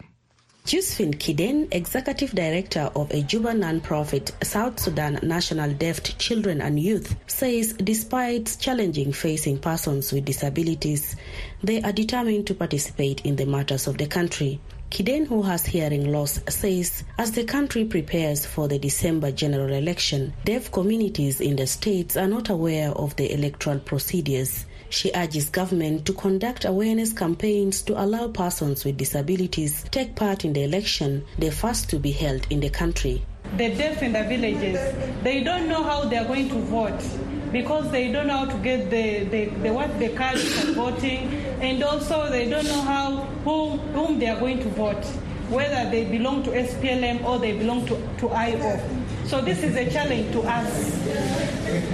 Josephine 0.67 1.13
Kiden, 1.13 1.69
Executive 1.73 2.31
Director 2.31 2.91
of 2.97 3.11
a 3.11 3.21
Juba 3.21 3.53
non-profit 3.53 4.33
South 4.43 4.81
Sudan 4.81 5.21
National 5.23 5.71
Deaf 5.75 6.03
Children 6.17 6.63
and 6.63 6.81
Youth, 6.81 7.15
says 7.27 7.75
despite 7.75 8.57
challenging 8.59 9.13
facing 9.13 9.59
persons 9.59 10.11
with 10.11 10.25
disabilities, 10.25 11.17
they 11.63 11.83
are 11.83 11.93
determined 11.93 12.47
to 12.47 12.55
participate 12.55 13.27
in 13.27 13.37
the 13.37 13.45
matters 13.45 13.87
of 13.87 13.99
the 13.99 14.07
country. 14.07 14.59
Kiden, 14.91 15.27
who 15.27 15.43
has 15.43 15.67
hearing 15.67 16.11
loss, 16.11 16.41
says 16.49 17.05
as 17.19 17.33
the 17.33 17.45
country 17.45 17.85
prepares 17.85 18.47
for 18.47 18.67
the 18.67 18.79
December 18.79 19.33
general 19.33 19.71
election, 19.75 20.33
deaf 20.47 20.73
communities 20.73 21.43
in 21.43 21.57
the 21.57 21.67
states 21.67 22.17
are 22.17 22.27
not 22.27 22.49
aware 22.49 22.91
of 22.93 23.15
the 23.17 23.31
electoral 23.35 23.81
procedures. 23.81 24.65
She 24.95 25.11
urges 25.13 25.49
government 25.49 26.07
to 26.07 26.13
conduct 26.13 26.65
awareness 26.65 27.13
campaigns 27.13 27.83
to 27.83 28.01
allow 28.01 28.29
persons 28.29 28.85
with 28.85 28.97
disabilities 28.97 29.85
take 29.91 30.15
part 30.15 30.45
in 30.45 30.53
the 30.53 30.63
election, 30.63 31.25
the 31.37 31.51
first 31.51 31.91
to 31.91 31.99
be 31.99 32.13
held 32.13 32.47
in 32.49 32.61
the 32.61 32.71
country. 32.71 33.21
The 33.57 33.71
deaf 33.75 34.05
in 34.05 34.13
the 34.13 34.23
villages, 34.23 34.79
they 35.25 35.43
don't 35.43 35.69
know 35.69 35.83
how 35.83 36.05
they 36.05 36.17
are 36.17 36.25
going 36.25 36.49
to 36.49 36.61
vote 36.61 37.03
because 37.51 37.91
they 37.91 38.13
don't 38.13 38.29
know 38.29 38.45
how 38.45 38.45
to 38.45 38.59
get 38.59 38.89
the, 38.89 39.25
the, 39.25 39.47
the 39.65 39.73
what 39.73 39.99
the 39.99 40.11
cards 40.11 40.45
for 40.61 40.73
voting 40.85 41.29
and 41.61 41.83
also 41.83 42.31
they 42.31 42.49
don't 42.49 42.67
know 42.67 42.83
how 42.83 43.17
whom, 43.43 43.81
whom 43.95 44.21
they 44.21 44.29
are 44.29 44.39
going 44.39 44.61
to 44.61 44.69
vote 44.69 45.05
whether 45.51 45.91
they 45.91 46.05
belong 46.05 46.45
to 46.45 46.51
SPLM 46.51 47.25
or 47.25 47.41
they 47.41 47.53
belong 47.59 47.85
to, 47.87 48.01
to 48.19 48.29
IO. 48.29 49.04
So 49.27 49.41
this 49.41 49.63
is 49.63 49.75
a 49.75 49.91
challenge 49.91 50.33
to 50.33 50.43
us. 50.43 50.71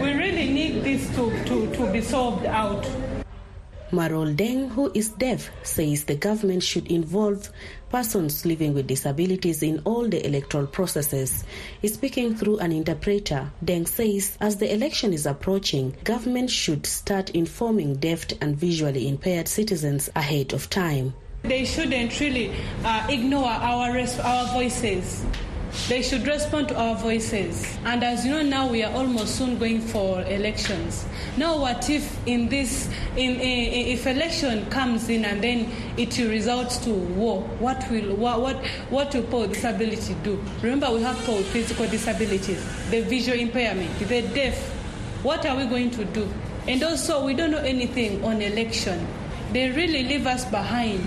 We 0.01 0.13
really 0.13 0.49
need 0.49 0.83
this 0.83 1.09
to, 1.17 1.31
to, 1.45 1.75
to 1.75 1.93
be 1.93 2.01
solved 2.01 2.45
out. 2.47 2.85
Marol 3.93 4.37
Deng, 4.37 4.69
who 4.71 4.91
is 4.95 5.09
deaf, 5.11 5.51
says 5.65 6.05
the 6.05 6.15
government 6.15 6.63
should 6.63 6.87
involve 6.89 7.49
persons 7.89 8.47
living 8.47 8.73
with 8.73 8.87
disabilities 8.87 9.65
in 9.65 9.81
all 9.85 10.09
the 10.09 10.25
electoral 10.25 10.67
processes. 10.67 11.45
He's 11.83 11.95
speaking 11.95 12.37
through 12.37 12.59
an 12.59 12.71
interpreter, 12.71 13.51
Deng 13.65 13.89
says 13.89 14.37
as 14.41 14.59
the 14.59 14.73
election 14.73 15.13
is 15.13 15.27
approaching, 15.27 15.97
government 16.05 16.51
should 16.51 16.87
start 16.87 17.31
informing 17.31 17.97
deaf 17.97 18.27
and 18.41 18.57
visually 18.57 19.09
impaired 19.09 19.49
citizens 19.49 20.09
ahead 20.15 20.53
of 20.53 20.71
time. 20.71 21.15
They 21.43 21.65
shouldn't 21.65 22.21
really 22.21 22.53
uh, 22.85 23.07
ignore 23.09 23.49
our, 23.49 23.99
our 24.23 24.53
voices. 24.53 25.25
They 25.89 26.03
should 26.03 26.27
respond 26.27 26.69
to 26.69 26.77
our 26.77 26.97
voices. 26.97 27.79
And 27.85 28.03
as 28.03 28.27
you 28.27 28.33
know, 28.33 28.43
now 28.43 28.69
we 28.69 28.83
are 28.83 28.93
almost 28.93 29.37
soon 29.37 29.59
going 29.59 29.81
for 29.81 30.21
elections. 30.23 31.07
Now, 31.37 31.61
what 31.61 31.89
if 31.89 32.17
in 32.27 32.49
this, 32.49 32.89
in, 33.17 33.37
in 33.37 33.87
if 33.89 34.07
election 34.07 34.67
comes 34.71 35.09
in 35.09 35.25
and 35.25 35.43
then 35.43 35.71
it 35.97 36.19
results 36.19 36.79
to 36.85 36.93
war? 36.93 37.43
What 37.61 37.89
will 37.91 38.17
what 38.17 38.41
what, 38.41 38.67
what 38.91 39.15
will 39.15 39.23
poor 39.25 39.47
disability 39.47 40.17
do? 40.25 40.43
Remember, 40.63 40.91
we 40.93 41.03
have 41.03 41.17
poor 41.19 41.41
physical 41.43 41.87
disabilities, 41.87 42.65
the 42.91 43.03
visual 43.03 43.39
impairment, 43.39 43.97
the 43.99 44.23
deaf. 44.23 44.59
What 45.23 45.47
are 45.47 45.57
we 45.57 45.67
going 45.67 45.91
to 45.93 46.05
do? 46.05 46.29
And 46.67 46.83
also, 46.83 47.25
we 47.25 47.35
don't 47.35 47.51
know 47.51 47.59
anything 47.59 48.25
on 48.25 48.43
election. 48.43 49.07
They 49.53 49.71
really 49.71 50.05
leave 50.05 50.27
us 50.27 50.45
behind. 50.45 51.05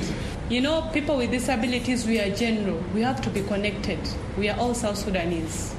You 0.53 0.61
know, 0.61 0.87
people 0.93 1.17
with 1.17 1.31
disabilities, 1.31 2.05
we 2.05 2.19
are 2.19 2.29
general. 2.29 2.77
We 2.93 3.01
have 3.01 3.19
to 3.21 3.31
be 3.31 3.41
connected. 3.41 3.97
We 4.37 4.49
are 4.49 4.59
all 4.59 4.75
South 4.75 4.99
Sudanese. 4.99 5.73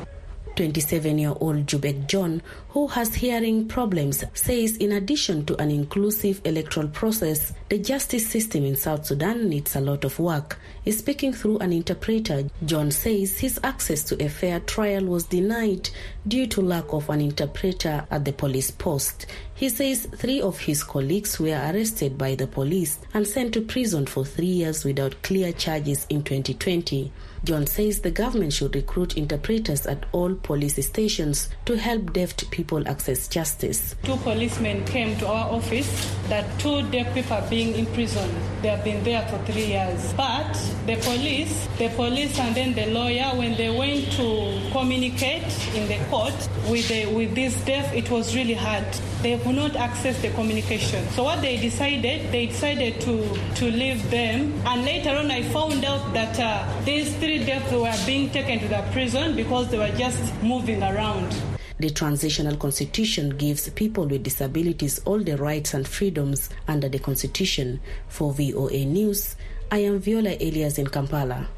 27 0.56 1.16
year 1.16 1.32
old 1.38 1.66
Jubek 1.66 2.08
John, 2.08 2.42
who 2.74 2.88
has 2.88 3.14
hearing 3.14 3.68
problems, 3.68 4.24
says 4.34 4.76
in 4.78 4.90
addition 4.90 5.46
to 5.46 5.56
an 5.62 5.70
inclusive 5.70 6.40
electoral 6.44 6.88
process, 6.88 7.52
the 7.68 7.78
justice 7.78 8.28
system 8.28 8.64
in 8.64 8.74
South 8.74 9.06
Sudan 9.06 9.48
needs 9.48 9.76
a 9.76 9.80
lot 9.80 10.02
of 10.02 10.18
work. 10.18 10.58
Speaking 10.90 11.32
through 11.32 11.58
an 11.58 11.72
interpreter, 11.72 12.50
John 12.66 12.90
says 12.90 13.38
his 13.38 13.60
access 13.62 14.02
to 14.04 14.20
a 14.20 14.28
fair 14.28 14.58
trial 14.58 15.04
was 15.04 15.22
denied 15.26 15.88
due 16.26 16.48
to 16.48 16.60
lack 16.60 16.92
of 16.92 17.08
an 17.10 17.20
interpreter 17.20 18.08
at 18.10 18.24
the 18.24 18.32
police 18.32 18.72
post. 18.72 19.26
He 19.54 19.68
says 19.68 20.06
three 20.06 20.42
of 20.42 20.58
his 20.58 20.82
colleagues 20.82 21.38
were 21.38 21.54
arrested 21.54 22.18
by 22.18 22.34
the 22.34 22.48
police 22.48 22.98
and 23.14 23.24
sent 23.24 23.54
to 23.54 23.60
prison 23.60 24.06
for 24.06 24.24
three 24.24 24.46
years 24.46 24.84
without 24.84 25.22
clear 25.22 25.52
charges 25.52 26.06
in 26.10 26.24
2020. 26.24 27.12
John 27.44 27.66
says 27.66 28.00
the 28.00 28.10
government 28.10 28.54
should 28.54 28.74
recruit 28.74 29.18
interpreters 29.18 29.86
at 29.86 30.06
all 30.12 30.34
police 30.34 30.84
stations 30.86 31.50
to 31.66 31.76
help 31.76 32.14
deaf 32.14 32.34
people 32.50 32.63
access 32.86 33.28
justice. 33.28 33.94
Two 34.02 34.16
policemen 34.16 34.84
came 34.84 35.16
to 35.18 35.26
our 35.26 35.52
office 35.52 36.14
that 36.28 36.44
two 36.58 36.82
deaf 36.90 37.12
people 37.14 37.36
are 37.36 37.48
being 37.50 37.74
imprisoned. 37.74 38.32
They 38.62 38.68
have 38.68 38.82
been 38.84 39.04
there 39.04 39.22
for 39.28 39.38
three 39.44 39.66
years. 39.66 40.12
But 40.14 40.52
the 40.86 40.96
police, 40.96 41.68
the 41.78 41.88
police 41.90 42.38
and 42.38 42.54
then 42.54 42.74
the 42.74 42.86
lawyer, 42.86 43.36
when 43.36 43.56
they 43.56 43.70
went 43.70 44.10
to 44.12 44.60
communicate 44.72 45.44
in 45.74 45.86
the 45.88 46.02
court 46.08 46.34
with 46.70 46.88
the, 46.88 47.06
with 47.06 47.34
this 47.34 47.54
deaf, 47.64 47.92
it 47.92 48.10
was 48.10 48.34
really 48.34 48.54
hard. 48.54 48.86
They 49.22 49.38
could 49.38 49.56
not 49.56 49.76
access 49.76 50.20
the 50.22 50.30
communication. 50.30 51.06
So 51.10 51.24
what 51.24 51.40
they 51.42 51.56
decided, 51.58 52.32
they 52.32 52.46
decided 52.46 53.00
to, 53.02 53.38
to 53.56 53.64
leave 53.70 54.10
them. 54.10 54.52
And 54.66 54.84
later 54.84 55.10
on, 55.10 55.30
I 55.30 55.42
found 55.42 55.84
out 55.84 56.12
that 56.14 56.38
uh, 56.40 56.66
these 56.84 57.14
three 57.16 57.44
deaf 57.44 57.70
were 57.72 57.92
being 58.06 58.30
taken 58.30 58.60
to 58.60 58.68
the 58.68 58.82
prison 58.92 59.36
because 59.36 59.70
they 59.70 59.78
were 59.78 59.96
just 59.96 60.32
moving 60.42 60.82
around. 60.82 61.34
The 61.78 61.90
transitional 61.90 62.56
constitution 62.56 63.30
gives 63.30 63.68
people 63.70 64.06
with 64.06 64.22
disabilities 64.22 65.00
all 65.04 65.18
the 65.18 65.36
rights 65.36 65.74
and 65.74 65.86
freedoms 65.86 66.48
under 66.68 66.88
the 66.88 67.00
constitution. 67.00 67.80
For 68.08 68.32
VOA 68.32 68.84
News, 68.84 69.34
I 69.72 69.78
am 69.78 69.98
Viola 69.98 70.36
Elias 70.40 70.78
in 70.78 70.86
Kampala. 70.86 71.48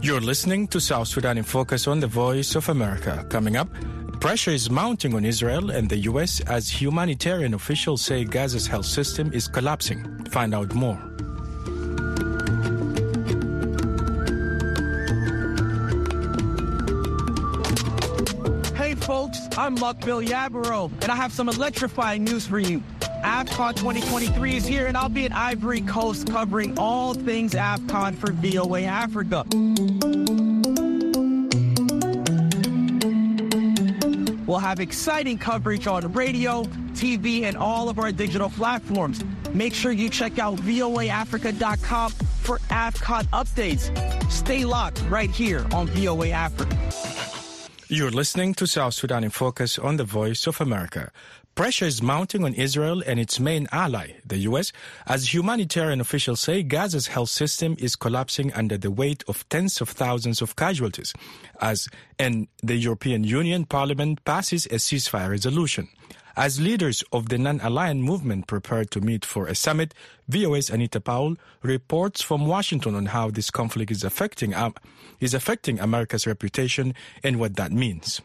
You're 0.00 0.20
listening 0.20 0.68
to 0.68 0.80
South 0.80 1.08
Sudan 1.08 1.36
in 1.36 1.44
Focus 1.44 1.86
on 1.86 2.00
the 2.00 2.06
Voice 2.06 2.54
of 2.54 2.68
America. 2.68 3.26
Coming 3.28 3.56
up, 3.56 3.68
pressure 4.20 4.52
is 4.52 4.70
mounting 4.70 5.14
on 5.14 5.24
Israel 5.24 5.70
and 5.70 5.90
the 5.90 5.98
U.S. 6.10 6.40
as 6.46 6.70
humanitarian 6.70 7.54
officials 7.54 8.02
say 8.02 8.24
Gaza's 8.24 8.66
health 8.66 8.86
system 8.86 9.32
is 9.32 9.48
collapsing. 9.48 10.24
Find 10.30 10.54
out 10.54 10.72
more. 10.74 10.98
I'm 19.58 19.74
Luck 19.76 20.00
Bill 20.00 20.20
Yabaro, 20.20 20.92
and 21.00 21.10
I 21.10 21.16
have 21.16 21.32
some 21.32 21.48
electrifying 21.48 22.24
news 22.24 22.46
for 22.46 22.58
you. 22.58 22.82
AFCON 23.24 23.74
2023 23.74 24.56
is 24.56 24.66
here, 24.66 24.86
and 24.86 24.98
I'll 24.98 25.08
be 25.08 25.24
at 25.24 25.32
Ivory 25.32 25.80
Coast 25.80 26.30
covering 26.30 26.78
all 26.78 27.14
things 27.14 27.54
AFCON 27.54 28.16
for 28.16 28.32
VOA 28.32 28.82
Africa. 28.82 29.46
We'll 34.46 34.58
have 34.58 34.78
exciting 34.78 35.38
coverage 35.38 35.86
on 35.86 36.12
radio, 36.12 36.64
TV, 36.92 37.44
and 37.44 37.56
all 37.56 37.88
of 37.88 37.98
our 37.98 38.12
digital 38.12 38.50
platforms. 38.50 39.24
Make 39.54 39.72
sure 39.72 39.90
you 39.90 40.10
check 40.10 40.38
out 40.38 40.56
voaafrica.com 40.56 42.10
for 42.10 42.58
AFCON 42.68 43.24
updates. 43.28 44.30
Stay 44.30 44.66
locked 44.66 45.02
right 45.08 45.30
here 45.30 45.66
on 45.72 45.86
VOA 45.88 46.28
Africa. 46.28 47.25
You're 47.88 48.10
listening 48.10 48.52
to 48.54 48.66
South 48.66 48.94
Sudan 48.94 49.22
in 49.22 49.30
Focus 49.30 49.78
on 49.78 49.96
the 49.96 50.02
Voice 50.02 50.48
of 50.48 50.60
America. 50.60 51.12
Pressure 51.54 51.84
is 51.84 52.02
mounting 52.02 52.42
on 52.44 52.52
Israel 52.52 53.00
and 53.06 53.20
its 53.20 53.38
main 53.38 53.68
ally, 53.70 54.14
the 54.26 54.38
U.S., 54.38 54.72
as 55.06 55.32
humanitarian 55.32 56.00
officials 56.00 56.40
say 56.40 56.64
Gaza's 56.64 57.06
health 57.06 57.28
system 57.28 57.76
is 57.78 57.94
collapsing 57.94 58.52
under 58.54 58.76
the 58.76 58.90
weight 58.90 59.22
of 59.28 59.48
tens 59.50 59.80
of 59.80 59.88
thousands 59.88 60.42
of 60.42 60.56
casualties, 60.56 61.14
as 61.60 61.88
and 62.18 62.48
the 62.60 62.74
European 62.74 63.22
Union 63.22 63.64
Parliament 63.64 64.24
passes 64.24 64.66
a 64.66 64.80
ceasefire 64.80 65.30
resolution. 65.30 65.86
As 66.36 66.60
leaders 66.60 67.02
of 67.12 67.30
the 67.30 67.38
non-aligned 67.38 68.04
movement 68.04 68.46
prepare 68.46 68.84
to 68.84 69.00
meet 69.00 69.24
for 69.24 69.46
a 69.46 69.54
summit, 69.54 69.94
VOA's 70.28 70.68
Anita 70.68 71.00
Powell 71.00 71.36
reports 71.62 72.20
from 72.20 72.46
Washington 72.46 72.94
on 72.94 73.06
how 73.06 73.30
this 73.30 73.50
conflict 73.50 73.90
is 73.90 74.04
affecting, 74.04 74.52
um, 74.52 74.74
is 75.18 75.32
affecting 75.32 75.80
America's 75.80 76.26
reputation 76.26 76.94
and 77.22 77.40
what 77.40 77.56
that 77.56 77.72
means. 77.72 78.20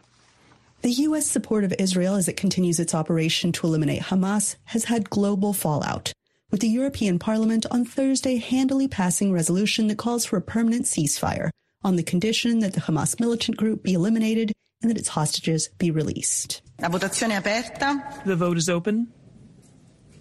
The 0.81 0.91
U.S. 1.07 1.25
support 1.25 1.63
of 1.63 1.73
Israel 1.79 2.15
as 2.15 2.27
it 2.27 2.35
continues 2.35 2.79
its 2.79 2.93
operation 2.93 3.53
to 3.53 3.67
eliminate 3.67 4.01
Hamas 4.01 4.57
has 4.65 4.85
had 4.85 5.09
global 5.09 5.53
fallout. 5.53 6.11
with 6.51 6.59
the 6.59 6.67
European 6.67 7.17
Parliament 7.17 7.65
on 7.71 7.85
Thursday 7.85 8.35
handily 8.35 8.87
passing 8.87 9.31
a 9.31 9.33
resolution 9.33 9.87
that 9.87 9.97
calls 9.97 10.25
for 10.25 10.35
a 10.35 10.41
permanent 10.41 10.85
ceasefire 10.85 11.49
on 11.81 11.95
the 11.95 12.03
condition 12.03 12.59
that 12.59 12.73
the 12.73 12.81
Hamas 12.81 13.19
militant 13.19 13.57
group 13.57 13.83
be 13.83 13.93
eliminated 13.93 14.51
and 14.81 14.91
that 14.91 14.97
its 14.97 15.09
hostages 15.09 15.69
be 15.77 15.91
released. 15.91 16.61
La 16.81 16.89
votazione 16.89 17.33
è 17.33 17.37
aperta. 17.37 18.21
The 18.25 18.35
vote 18.35 18.57
is 18.57 18.67
open. 18.67 19.07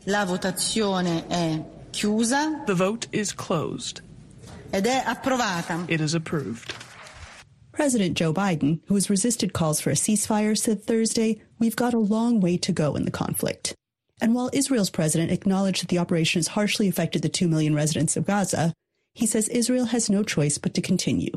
La 0.04 0.26
votazione 0.26 1.26
è 1.26 1.64
chiusa. 1.90 2.64
The 2.66 2.74
vote 2.74 3.08
is 3.12 3.34
closed. 3.34 4.02
Ed 4.70 4.84
è 4.84 5.02
approvata. 5.02 5.86
It 5.88 6.00
is 6.00 6.12
approved. 6.12 6.74
President 7.72 8.14
Joe 8.14 8.34
Biden, 8.34 8.80
who 8.88 8.94
has 8.94 9.08
resisted 9.08 9.54
calls 9.54 9.80
for 9.80 9.88
a 9.90 9.94
ceasefire, 9.94 10.54
said 10.54 10.84
Thursday, 10.84 11.40
We've 11.58 11.76
got 11.76 11.94
a 11.94 11.98
long 11.98 12.40
way 12.40 12.58
to 12.58 12.72
go 12.72 12.94
in 12.94 13.06
the 13.06 13.10
conflict. 13.10 13.74
And 14.20 14.34
while 14.34 14.50
Israel's 14.52 14.90
president 14.90 15.30
acknowledged 15.30 15.80
that 15.80 15.88
the 15.88 15.98
operation 15.98 16.40
has 16.40 16.48
harshly 16.48 16.88
affected 16.88 17.22
the 17.22 17.30
2 17.30 17.48
million 17.48 17.74
residents 17.74 18.18
of 18.18 18.26
Gaza, 18.26 18.74
he 19.14 19.26
says 19.26 19.48
Israel 19.48 19.86
has 19.86 20.10
no 20.10 20.22
choice 20.22 20.58
but 20.58 20.74
to 20.74 20.82
continue. 20.82 21.32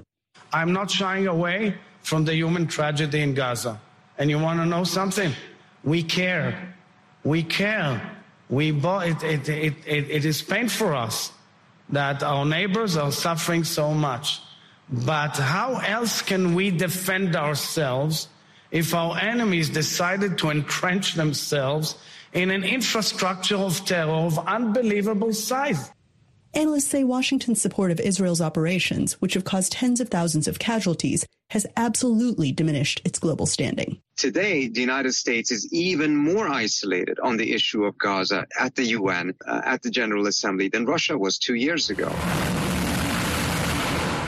I'm 0.52 0.74
not 0.74 0.92
shying 0.92 1.28
away 1.28 1.76
from 2.02 2.26
the 2.26 2.36
human 2.36 2.68
tragedy 2.68 3.22
in 3.22 3.34
Gaza. 3.34 3.80
And 4.18 4.30
you 4.30 4.40
want 4.40 4.60
to 4.60 4.66
know 4.66 4.84
something? 4.84 5.34
We 5.84 6.04
care. 6.04 6.76
We 7.24 7.44
care. 7.44 8.18
We 8.50 8.72
it, 8.72 9.24
it, 9.24 9.50
it, 9.50 9.74
it, 9.86 10.10
it 10.10 10.26
is 10.26 10.42
pain 10.42 10.70
for 10.70 10.94
us 10.94 11.32
that 11.90 12.24
our 12.24 12.46
neighbors 12.46 12.98
are 12.98 13.12
suffering 13.12 13.64
so 13.64 13.94
much. 13.94 14.42
But 14.90 15.38
how 15.38 15.78
else 15.78 16.22
can 16.22 16.54
we 16.54 16.70
defend 16.70 17.36
ourselves 17.36 18.28
if 18.72 18.94
our 18.94 19.18
enemies 19.18 19.70
decided 19.70 20.38
to 20.40 20.50
entrench 20.50 21.14
themselves 21.14 21.96
in 22.34 22.52
an 22.52 22.64
infrastructure 22.64 23.56
of 23.56 23.84
terror 23.86 24.12
of 24.12 24.38
unbelievable 24.48 25.34
size? 25.34 25.92
Analysts 26.56 26.88
say 26.88 27.04
Washington's 27.04 27.62
support 27.62 27.90
of 27.90 28.00
Israel's 28.00 28.42
operations, 28.42 29.14
which 29.14 29.34
have 29.34 29.44
caused 29.44 29.72
tens 29.72 30.00
of 30.00 30.10
thousands 30.10 30.48
of 30.48 30.60
casualties, 30.60 31.26
has 31.54 31.68
absolutely 31.78 32.52
diminished 32.52 33.00
its 33.06 33.20
global 33.20 33.46
standing. 33.46 34.02
Today, 34.18 34.68
the 34.70 34.82
United 34.82 35.14
States 35.14 35.52
is 35.52 35.72
even 35.72 36.18
more 36.18 36.48
isolated 36.48 37.20
on 37.20 37.38
the 37.38 37.54
issue 37.54 37.84
of 37.86 37.96
Gaza 38.00 38.48
at 38.60 38.74
the 38.74 38.86
UN, 38.98 39.36
uh, 39.48 39.62
at 39.64 39.84
the 39.84 39.92
General 39.92 40.26
Assembly, 40.26 40.68
than 40.68 40.84
Russia 40.88 41.16
was 41.16 41.38
two 41.38 41.54
years 41.54 41.92
ago. 41.92 42.10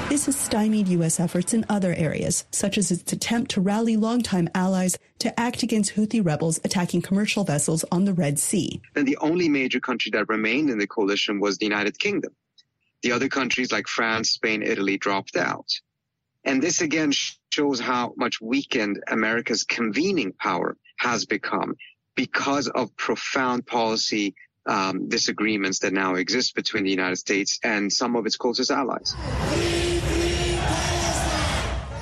This 0.08 0.28
has 0.28 0.38
stymied 0.38 0.88
U.S. 0.90 1.20
efforts 1.20 1.52
in 1.52 1.66
other 1.68 1.96
areas, 1.96 2.46
such 2.52 2.78
as 2.78 2.92
its 2.92 3.12
attempt 3.12 3.50
to 3.52 3.60
rally 3.60 3.98
longtime 3.98 4.48
allies 4.54 4.96
to 5.18 5.40
act 5.40 5.64
against 5.64 5.96
Houthi 5.96 6.24
rebels 6.24 6.60
attacking 6.64 7.02
commercial 7.02 7.44
vessels 7.44 7.84
on 7.92 8.06
the 8.06 8.14
Red 8.14 8.38
Sea. 8.38 8.80
Then 8.94 9.06
the 9.06 9.18
only 9.18 9.50
major 9.50 9.80
country 9.80 10.12
that 10.12 10.30
remained 10.30 10.70
in 10.70 10.78
the 10.78 10.86
coalition 10.86 11.40
was 11.40 11.58
the 11.58 11.66
United 11.66 11.98
Kingdom. 11.98 12.36
The 13.02 13.14
other 13.14 13.30
countries 13.30 13.72
like 13.72 13.88
France, 13.88 14.30
Spain, 14.30 14.62
Italy 14.62 14.98
dropped 14.98 15.36
out. 15.36 15.72
And 16.46 16.62
this 16.62 16.82
again 16.82 17.12
shows 17.52 17.80
how 17.80 18.14
much 18.18 18.40
weakened 18.40 19.04
America's 19.08 19.64
convening 19.64 20.32
power 20.34 20.78
has 20.98 21.26
become 21.26 21.76
because 22.16 22.68
of 22.70 22.96
profound 22.96 23.66
policy 23.66 24.36
um, 24.68 25.10
disagreements 25.10 25.80
that 25.80 25.94
now 25.94 26.16
exist 26.16 26.56
between 26.56 26.84
the 26.84 26.90
United 26.90 27.18
States 27.18 27.60
and 27.64 27.92
some 27.92 28.16
of 28.16 28.26
its 28.26 28.38
closest 28.38 28.72
allies 28.72 29.16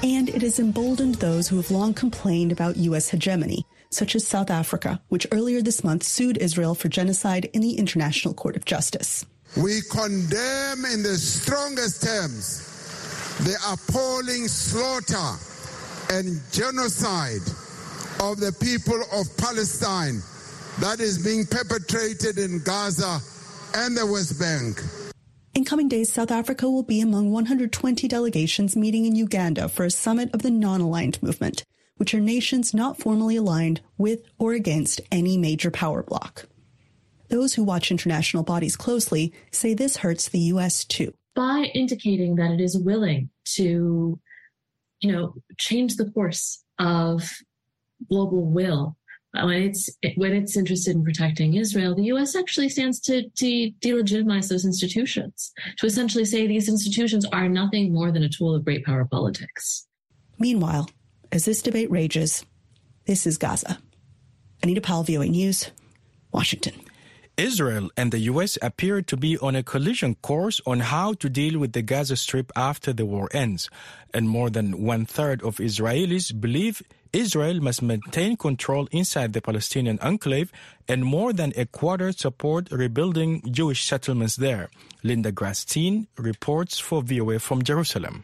and 0.04 0.28
it 0.30 0.42
has 0.42 0.60
emboldened 0.60 1.16
those 1.16 1.48
who 1.48 1.56
have 1.56 1.72
long 1.72 1.94
complained 1.94 2.52
about 2.52 2.76
U.S. 2.76 3.10
hegemony, 3.10 3.66
such 3.90 4.16
as 4.16 4.28
South 4.28 4.50
Africa, 4.50 5.02
which 5.08 5.26
earlier 5.32 5.62
this 5.62 5.84
month 5.84 6.04
sued 6.04 6.38
Israel 6.38 6.76
for 6.76 6.90
genocide 6.90 7.50
in 7.54 7.62
the 7.62 7.76
International 7.76 8.34
Court 8.34 8.58
of 8.58 8.66
Justice. 8.66 9.26
We 9.56 9.82
condemn 9.90 10.86
in 10.86 11.04
the 11.04 11.16
strongest 11.18 12.04
terms 12.04 12.73
the 13.44 13.58
appalling 13.68 14.48
slaughter 14.48 15.38
and 16.14 16.40
genocide 16.54 17.42
of 18.22 18.40
the 18.40 18.56
people 18.62 19.02
of 19.12 19.28
Palestine 19.36 20.22
that 20.80 21.02
is 21.02 21.24
being 21.24 21.46
perpetrated 21.46 22.38
in 22.38 22.64
Gaza 22.64 23.20
and 23.76 23.98
the 23.98 24.06
West 24.06 24.40
Bank. 24.40 24.82
In 25.54 25.66
coming 25.66 25.90
days, 25.90 26.10
South 26.12 26.32
Africa 26.32 26.70
will 26.70 26.84
be 26.84 27.02
among 27.02 27.32
120 27.32 28.08
delegations 28.08 28.78
meeting 28.78 29.06
in 29.06 29.16
Uganda 29.16 29.68
for 29.68 29.84
a 29.84 29.92
summit 29.92 30.34
of 30.34 30.42
the 30.42 30.50
non-aligned 30.50 31.22
movement, 31.22 31.66
which 31.98 32.14
are 32.14 32.22
nations 32.22 32.74
not 32.74 32.98
formally 32.98 33.36
aligned 33.36 33.82
with 33.98 34.22
or 34.40 34.54
against 34.54 35.02
any 35.12 35.38
major 35.38 35.70
power 35.70 36.02
bloc. 36.02 36.46
Those 37.28 37.56
who 37.56 37.64
watch 37.64 37.92
international 37.92 38.44
bodies 38.44 38.78
closely 38.78 39.34
say 39.52 39.74
this 39.74 39.98
hurts 39.98 40.30
the 40.30 40.40
U.S. 40.40 40.86
too. 40.86 41.14
By 41.36 41.72
indicating 41.74 42.36
that 42.36 42.52
it 42.52 42.62
is 42.62 42.78
willing 42.78 43.30
to, 43.56 44.20
you 45.00 45.12
know, 45.12 45.36
change 45.58 45.96
the 45.96 46.10
course 46.12 46.64
of 46.80 47.30
global 48.10 48.46
will 48.46 48.98
uh, 49.36 49.46
when 49.46 49.64
it's 49.64 49.90
when 50.16 50.34
it's 50.34 50.56
interested 50.56 50.96
in 50.96 51.04
protecting 51.04 51.56
Israel, 51.56 51.96
the 51.96 52.04
U.S. 52.06 52.36
actually 52.36 52.70
stands 52.70 53.00
to, 53.02 53.30
to 53.30 53.72
delegitimize 53.82 54.48
those 54.48 54.64
institutions, 54.64 55.52
to 55.78 55.88
essentially 55.88 56.26
say 56.26 56.46
these 56.46 56.70
institutions 56.70 57.26
are 57.26 57.50
nothing 57.50 57.92
more 57.92 58.12
than 58.12 58.24
a 58.24 58.30
tool 58.30 58.54
of 58.54 58.64
great 58.64 58.86
power 58.86 59.06
politics. 59.06 59.88
Meanwhile, 60.38 60.90
as 61.32 61.46
this 61.46 61.64
debate 61.64 61.90
rages, 61.90 62.46
this 63.06 63.26
is 63.26 63.40
Gaza. 63.40 63.80
Anita 64.62 64.82
Powell, 64.82 65.04
VOA 65.04 65.26
News, 65.26 65.72
Washington. 66.32 66.76
Israel 67.38 67.90
and 67.98 68.12
the 68.12 68.20
U.S. 68.32 68.60
appear 68.62 69.02
to 69.02 69.18
be 69.18 69.38
on 69.40 69.56
a 69.56 69.64
collision 69.64 70.16
course 70.22 70.62
on 70.68 70.82
how 70.82 71.14
to 71.14 71.30
deal 71.30 71.58
with 71.58 71.74
the 71.74 71.82
Gaza 71.82 72.16
Strip 72.16 72.52
after 72.56 72.94
the 72.94 73.06
war 73.06 73.28
ends. 73.32 73.70
And 74.14 74.30
more 74.30 74.52
than 74.52 74.84
one 74.84 75.06
third 75.06 75.42
of 75.42 75.58
Israelis 75.58 76.40
believe 76.40 76.84
Israel 77.12 77.60
must 77.60 77.82
maintain 77.82 78.38
control 78.38 78.88
inside 78.92 79.34
the 79.34 79.42
Palestinian 79.42 80.00
enclave, 80.00 80.52
and 80.88 81.06
more 81.06 81.34
than 81.34 81.54
a 81.56 81.66
quarter 81.66 82.12
support 82.12 82.72
rebuilding 82.72 83.42
Jewish 83.52 83.84
settlements 83.84 84.36
there. 84.36 84.70
Linda 85.04 85.32
Gradstein 85.32 86.08
reports 86.18 86.80
for 86.80 87.02
VOA 87.04 87.40
from 87.40 87.64
Jerusalem. 87.64 88.24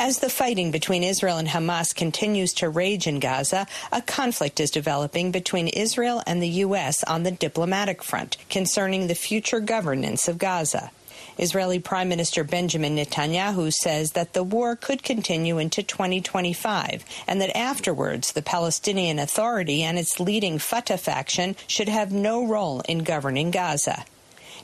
As 0.00 0.20
the 0.20 0.30
fighting 0.30 0.70
between 0.70 1.02
Israel 1.02 1.38
and 1.38 1.48
Hamas 1.48 1.92
continues 1.92 2.52
to 2.54 2.68
rage 2.68 3.08
in 3.08 3.18
Gaza, 3.18 3.66
a 3.90 4.00
conflict 4.00 4.60
is 4.60 4.70
developing 4.70 5.32
between 5.32 5.66
Israel 5.66 6.22
and 6.24 6.40
the 6.40 6.62
U.S. 6.66 7.02
on 7.02 7.24
the 7.24 7.32
diplomatic 7.32 8.04
front 8.04 8.36
concerning 8.48 9.08
the 9.08 9.16
future 9.16 9.58
governance 9.58 10.28
of 10.28 10.38
Gaza. 10.38 10.92
Israeli 11.36 11.80
Prime 11.80 12.08
Minister 12.08 12.44
Benjamin 12.44 12.94
Netanyahu 12.94 13.72
says 13.72 14.12
that 14.12 14.34
the 14.34 14.44
war 14.44 14.76
could 14.76 15.02
continue 15.02 15.58
into 15.58 15.82
2025 15.82 17.04
and 17.26 17.40
that 17.40 17.56
afterwards 17.56 18.30
the 18.30 18.42
Palestinian 18.42 19.18
Authority 19.18 19.82
and 19.82 19.98
its 19.98 20.20
leading 20.20 20.60
Fatah 20.60 20.96
faction 20.96 21.56
should 21.66 21.88
have 21.88 22.12
no 22.12 22.46
role 22.46 22.82
in 22.82 23.00
governing 23.00 23.50
Gaza. 23.50 24.04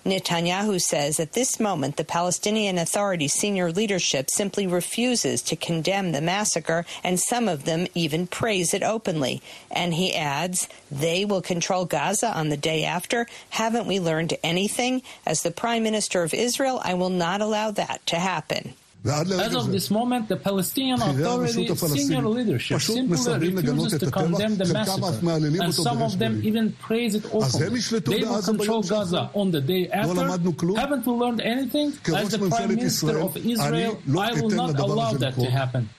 Netanyahu 0.04 0.80
says 0.80 1.18
at 1.18 1.32
this 1.32 1.58
moment 1.58 1.96
the 1.96 2.04
Palestinian 2.04 2.76
Authority 2.76 3.26
senior 3.26 3.72
leadership 3.72 4.28
simply 4.30 4.66
refuses 4.66 5.40
to 5.42 5.56
condemn 5.56 6.12
the 6.12 6.20
massacre, 6.20 6.84
and 7.02 7.18
some 7.18 7.48
of 7.48 7.64
them 7.64 7.86
even 7.94 8.26
praise 8.26 8.74
it 8.74 8.82
openly. 8.82 9.40
And 9.70 9.94
he 9.94 10.14
adds, 10.14 10.68
they 10.90 11.24
will 11.24 11.40
control 11.40 11.86
Gaza 11.86 12.36
on 12.36 12.50
the 12.50 12.56
day 12.56 12.84
after. 12.84 13.26
Haven't 13.50 13.86
we 13.86 13.98
learned 13.98 14.34
anything? 14.42 15.02
As 15.24 15.42
the 15.42 15.50
Prime 15.50 15.82
Minister 15.82 16.22
of 16.22 16.34
Israel, 16.34 16.80
I 16.84 16.94
will 16.94 17.10
not 17.10 17.40
allow 17.40 17.70
that 17.70 18.04
to 18.06 18.16
happen. 18.16 18.74
As 19.06 19.54
of 19.54 19.70
this 19.70 19.90
moment, 19.90 20.28
the 20.28 20.36
Palestinian 20.36 21.00
Authority 21.02 21.68
senior 21.76 22.22
leadership 22.22 22.80
simply 22.80 23.50
refuses 23.50 24.00
to 24.00 24.10
condemn 24.10 24.56
the 24.56 24.72
massacre, 24.72 25.62
and 25.62 25.74
some 25.74 26.00
of 26.00 26.18
them 26.18 26.40
even 26.42 26.72
praise 26.72 27.14
it 27.14 27.26
openly. 27.26 27.80
They 28.00 28.24
will 28.24 28.40
control 28.40 28.82
Gaza 28.82 29.30
on 29.34 29.50
the 29.50 29.60
day 29.60 29.90
after. 29.90 30.24
Haven't 30.24 31.06
we 31.06 31.12
learned 31.12 31.42
anything? 31.42 31.92
As 32.14 32.30
the 32.30 32.48
Prime 32.48 32.68
Minister 32.74 33.20
of 33.20 33.36
Israel, 33.36 34.00
I 34.18 34.32
will 34.40 34.48
not 34.48 34.78
allow 34.78 35.12
that 35.12 35.34
to 35.34 35.50
happen. 35.50 35.90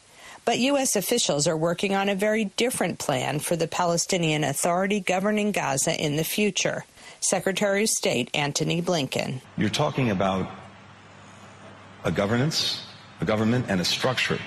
But 0.43 0.59
U.S. 0.59 0.95
officials 0.95 1.47
are 1.47 1.57
working 1.57 1.95
on 1.95 2.09
a 2.09 2.15
very 2.15 2.45
different 2.57 2.97
plan 2.99 3.39
for 3.39 3.55
the 3.55 3.67
Palestinian 3.67 4.43
Authority 4.43 4.99
governing 4.99 5.51
Gaza 5.51 5.95
in 5.99 6.15
the 6.15 6.23
future. 6.23 6.85
Secretary 7.19 7.83
of 7.83 7.89
State 7.89 8.29
Antony 8.35 8.81
Blinken. 8.81 9.41
You're 9.57 9.69
talking 9.69 10.11
about 10.11 10.47
a 12.03 12.11
governance 12.11 12.85
a 13.21 13.25
government 13.25 13.65
and 13.69 13.79
a 13.81 13.85
structure 13.85 14.39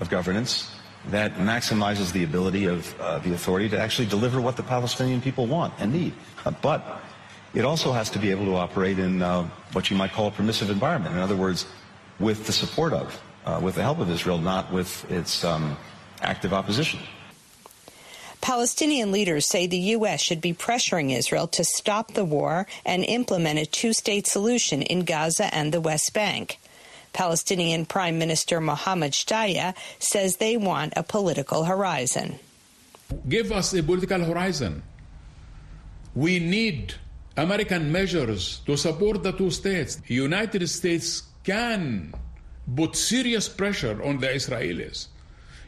of 0.00 0.10
governance 0.10 0.70
that 1.10 1.34
maximizes 1.36 2.12
the 2.12 2.24
ability 2.24 2.66
of 2.66 3.00
uh, 3.00 3.18
the 3.20 3.32
authority 3.32 3.68
to 3.68 3.78
actually 3.78 4.06
deliver 4.06 4.40
what 4.40 4.56
the 4.56 4.62
Palestinian 4.62 5.20
people 5.20 5.46
want 5.46 5.72
and 5.78 5.92
need. 5.92 6.12
Uh, 6.44 6.50
but 6.62 7.00
it 7.54 7.64
also 7.64 7.92
has 7.92 8.10
to 8.10 8.18
be 8.18 8.30
able 8.30 8.44
to 8.44 8.56
operate 8.56 8.98
in 8.98 9.22
uh, 9.22 9.48
what 9.72 9.90
you 9.90 9.96
might 9.96 10.12
call 10.12 10.28
a 10.28 10.30
permissive 10.30 10.68
environment. 10.68 11.14
In 11.14 11.20
other 11.20 11.36
words, 11.36 11.66
with 12.18 12.46
the 12.46 12.52
support 12.52 12.92
of, 12.92 13.22
uh, 13.44 13.60
with 13.62 13.76
the 13.76 13.82
help 13.82 13.98
of 13.98 14.10
Israel, 14.10 14.38
not 14.38 14.72
with 14.72 15.10
its 15.10 15.44
um, 15.44 15.76
active 16.22 16.52
opposition. 16.52 17.00
Palestinian 18.40 19.10
leaders 19.10 19.48
say 19.48 19.66
the 19.66 19.78
U.S. 19.96 20.20
should 20.20 20.40
be 20.40 20.52
pressuring 20.52 21.16
Israel 21.16 21.48
to 21.48 21.64
stop 21.64 22.12
the 22.12 22.24
war 22.24 22.66
and 22.84 23.04
implement 23.04 23.58
a 23.58 23.66
two-state 23.66 24.26
solution 24.26 24.82
in 24.82 25.04
Gaza 25.04 25.52
and 25.54 25.72
the 25.72 25.80
West 25.80 26.12
Bank. 26.12 26.58
Palestinian 27.16 27.86
Prime 27.86 28.18
Minister 28.18 28.60
Mohammed 28.60 29.12
Shtayyeh 29.12 29.74
says 29.98 30.36
they 30.36 30.58
want 30.58 30.92
a 30.96 31.02
political 31.02 31.64
horizon. 31.64 32.38
Give 33.26 33.50
us 33.52 33.72
a 33.72 33.82
political 33.82 34.22
horizon. 34.22 34.82
We 36.14 36.38
need 36.38 36.92
American 37.38 37.90
measures 37.90 38.60
to 38.66 38.76
support 38.76 39.22
the 39.22 39.32
two 39.32 39.50
states. 39.50 39.96
United 40.08 40.68
States 40.68 41.22
can 41.42 42.12
put 42.76 42.96
serious 42.96 43.48
pressure 43.48 43.96
on 44.04 44.20
the 44.20 44.28
Israelis. 44.28 45.08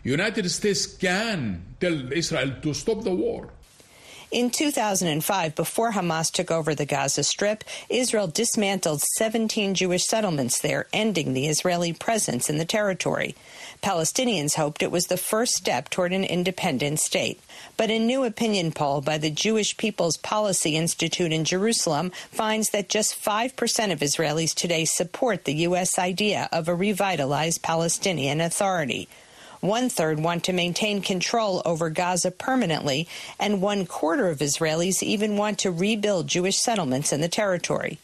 United 0.04 0.50
States 0.50 0.84
can 0.86 1.64
tell 1.80 2.12
Israel 2.12 2.60
to 2.60 2.74
stop 2.74 3.04
the 3.04 3.14
war. 3.14 3.48
In 4.30 4.50
2005, 4.50 5.54
before 5.54 5.92
Hamas 5.92 6.30
took 6.30 6.50
over 6.50 6.74
the 6.74 6.84
Gaza 6.84 7.24
Strip, 7.24 7.64
Israel 7.88 8.26
dismantled 8.26 9.00
17 9.16 9.74
Jewish 9.74 10.04
settlements 10.04 10.60
there, 10.60 10.86
ending 10.92 11.32
the 11.32 11.46
Israeli 11.46 11.94
presence 11.94 12.50
in 12.50 12.58
the 12.58 12.66
territory. 12.66 13.34
Palestinians 13.82 14.56
hoped 14.56 14.82
it 14.82 14.90
was 14.90 15.06
the 15.06 15.16
first 15.16 15.54
step 15.54 15.88
toward 15.88 16.12
an 16.12 16.24
independent 16.24 17.00
state. 17.00 17.40
But 17.78 17.90
a 17.90 17.98
new 17.98 18.22
opinion 18.22 18.72
poll 18.72 19.00
by 19.00 19.16
the 19.16 19.30
Jewish 19.30 19.78
People's 19.78 20.18
Policy 20.18 20.76
Institute 20.76 21.32
in 21.32 21.44
Jerusalem 21.44 22.10
finds 22.30 22.68
that 22.70 22.90
just 22.90 23.18
5% 23.24 23.92
of 23.92 24.00
Israelis 24.00 24.54
today 24.54 24.84
support 24.84 25.46
the 25.46 25.54
U.S. 25.54 25.98
idea 25.98 26.50
of 26.52 26.68
a 26.68 26.74
revitalized 26.74 27.62
Palestinian 27.62 28.42
Authority. 28.42 29.08
One 29.60 29.88
third 29.88 30.20
want 30.20 30.44
to 30.44 30.52
maintain 30.52 31.02
control 31.02 31.62
over 31.64 31.90
Gaza 31.90 32.30
permanently, 32.30 33.08
and 33.40 33.60
one 33.60 33.86
quarter 33.86 34.28
of 34.28 34.38
Israelis 34.38 35.02
even 35.02 35.36
want 35.36 35.58
to 35.60 35.72
rebuild 35.72 36.28
Jewish 36.28 36.58
settlements 36.58 37.12
in 37.12 37.20
the 37.20 37.28
territory. 37.28 37.98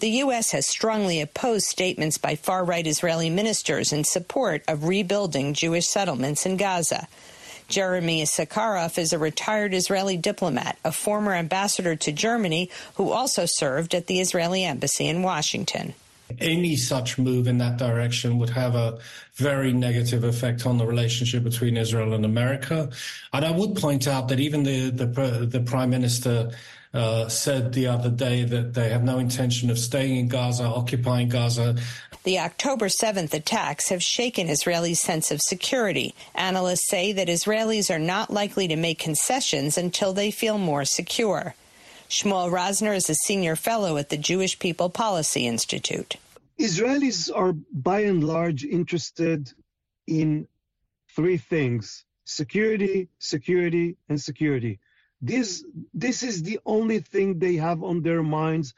The 0.00 0.10
U.S. 0.24 0.52
has 0.52 0.66
strongly 0.66 1.20
opposed 1.20 1.66
statements 1.66 2.18
by 2.18 2.34
far 2.34 2.64
right 2.64 2.86
Israeli 2.86 3.30
ministers 3.30 3.92
in 3.92 4.04
support 4.04 4.62
of 4.68 4.84
rebuilding 4.84 5.54
Jewish 5.54 5.86
settlements 5.86 6.44
in 6.44 6.56
Gaza. 6.56 7.08
Jeremy 7.68 8.22
Issacharoff 8.22 8.98
is 8.98 9.12
a 9.12 9.18
retired 9.18 9.72
Israeli 9.72 10.16
diplomat, 10.16 10.78
a 10.84 10.92
former 10.92 11.34
ambassador 11.34 11.96
to 11.96 12.12
Germany 12.12 12.68
who 12.94 13.10
also 13.10 13.46
served 13.46 13.94
at 13.94 14.06
the 14.06 14.20
Israeli 14.20 14.64
embassy 14.64 15.06
in 15.06 15.22
Washington 15.22 15.94
any 16.38 16.76
such 16.76 17.18
move 17.18 17.46
in 17.46 17.58
that 17.58 17.78
direction 17.78 18.38
would 18.38 18.50
have 18.50 18.74
a 18.74 18.98
very 19.34 19.72
negative 19.72 20.24
effect 20.24 20.66
on 20.66 20.78
the 20.78 20.86
relationship 20.86 21.42
between 21.42 21.76
Israel 21.76 22.14
and 22.14 22.24
America. 22.24 22.90
And 23.32 23.44
I 23.44 23.50
would 23.50 23.76
point 23.76 24.06
out 24.06 24.28
that 24.28 24.40
even 24.40 24.62
the 24.62 24.90
the, 24.90 25.48
the 25.50 25.60
prime 25.60 25.90
minister 25.90 26.50
uh, 26.92 27.28
said 27.28 27.72
the 27.72 27.86
other 27.86 28.10
day 28.10 28.44
that 28.44 28.74
they 28.74 28.88
have 28.88 29.04
no 29.04 29.18
intention 29.18 29.70
of 29.70 29.78
staying 29.78 30.16
in 30.16 30.28
Gaza, 30.28 30.64
occupying 30.64 31.28
Gaza. 31.28 31.76
The 32.24 32.40
October 32.40 32.86
7th 32.86 33.32
attacks 33.32 33.88
have 33.88 34.02
shaken 34.02 34.48
Israelis' 34.48 34.96
sense 34.96 35.30
of 35.30 35.40
security. 35.40 36.14
Analysts 36.34 36.88
say 36.88 37.12
that 37.12 37.28
Israelis 37.28 37.94
are 37.94 37.98
not 38.00 38.30
likely 38.30 38.68
to 38.68 38.76
make 38.76 38.98
concessions 38.98 39.78
until 39.78 40.12
they 40.12 40.30
feel 40.30 40.58
more 40.58 40.84
secure. 40.84 41.54
Shmuel 42.10 42.50
Rosner 42.50 42.94
is 42.96 43.08
a 43.08 43.14
senior 43.14 43.54
fellow 43.54 43.96
at 43.96 44.08
the 44.08 44.16
Jewish 44.16 44.58
People 44.58 44.90
Policy 44.90 45.46
Institute. 45.46 46.16
Israelis 46.58 47.30
are 47.32 47.52
by 47.72 48.00
and 48.00 48.24
large 48.24 48.64
interested 48.64 49.52
in 50.08 50.48
three 51.14 51.36
things 51.38 52.04
security, 52.24 53.08
security, 53.20 53.96
and 54.08 54.20
security. 54.20 54.80
This, 55.22 55.64
this 55.94 56.24
is 56.24 56.42
the 56.42 56.58
only 56.66 56.98
thing 56.98 57.38
they 57.38 57.54
have 57.54 57.84
on 57.84 58.02
their 58.02 58.24
minds 58.24 58.74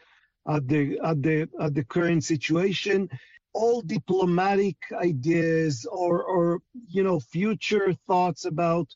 at 0.47 0.69
the, 0.69 0.99
at 1.03 1.23
the, 1.23 1.49
at 1.59 1.75
the 1.75 1.85
current 1.85 2.25
situation. 2.25 3.09
All 3.55 3.81
diplomatic 3.81 4.77
ideas 4.93 5.87
or, 5.91 6.23
or, 6.23 6.61
you 6.87 7.03
know, 7.03 7.19
future 7.19 7.95
thoughts 8.07 8.45
about 8.45 8.89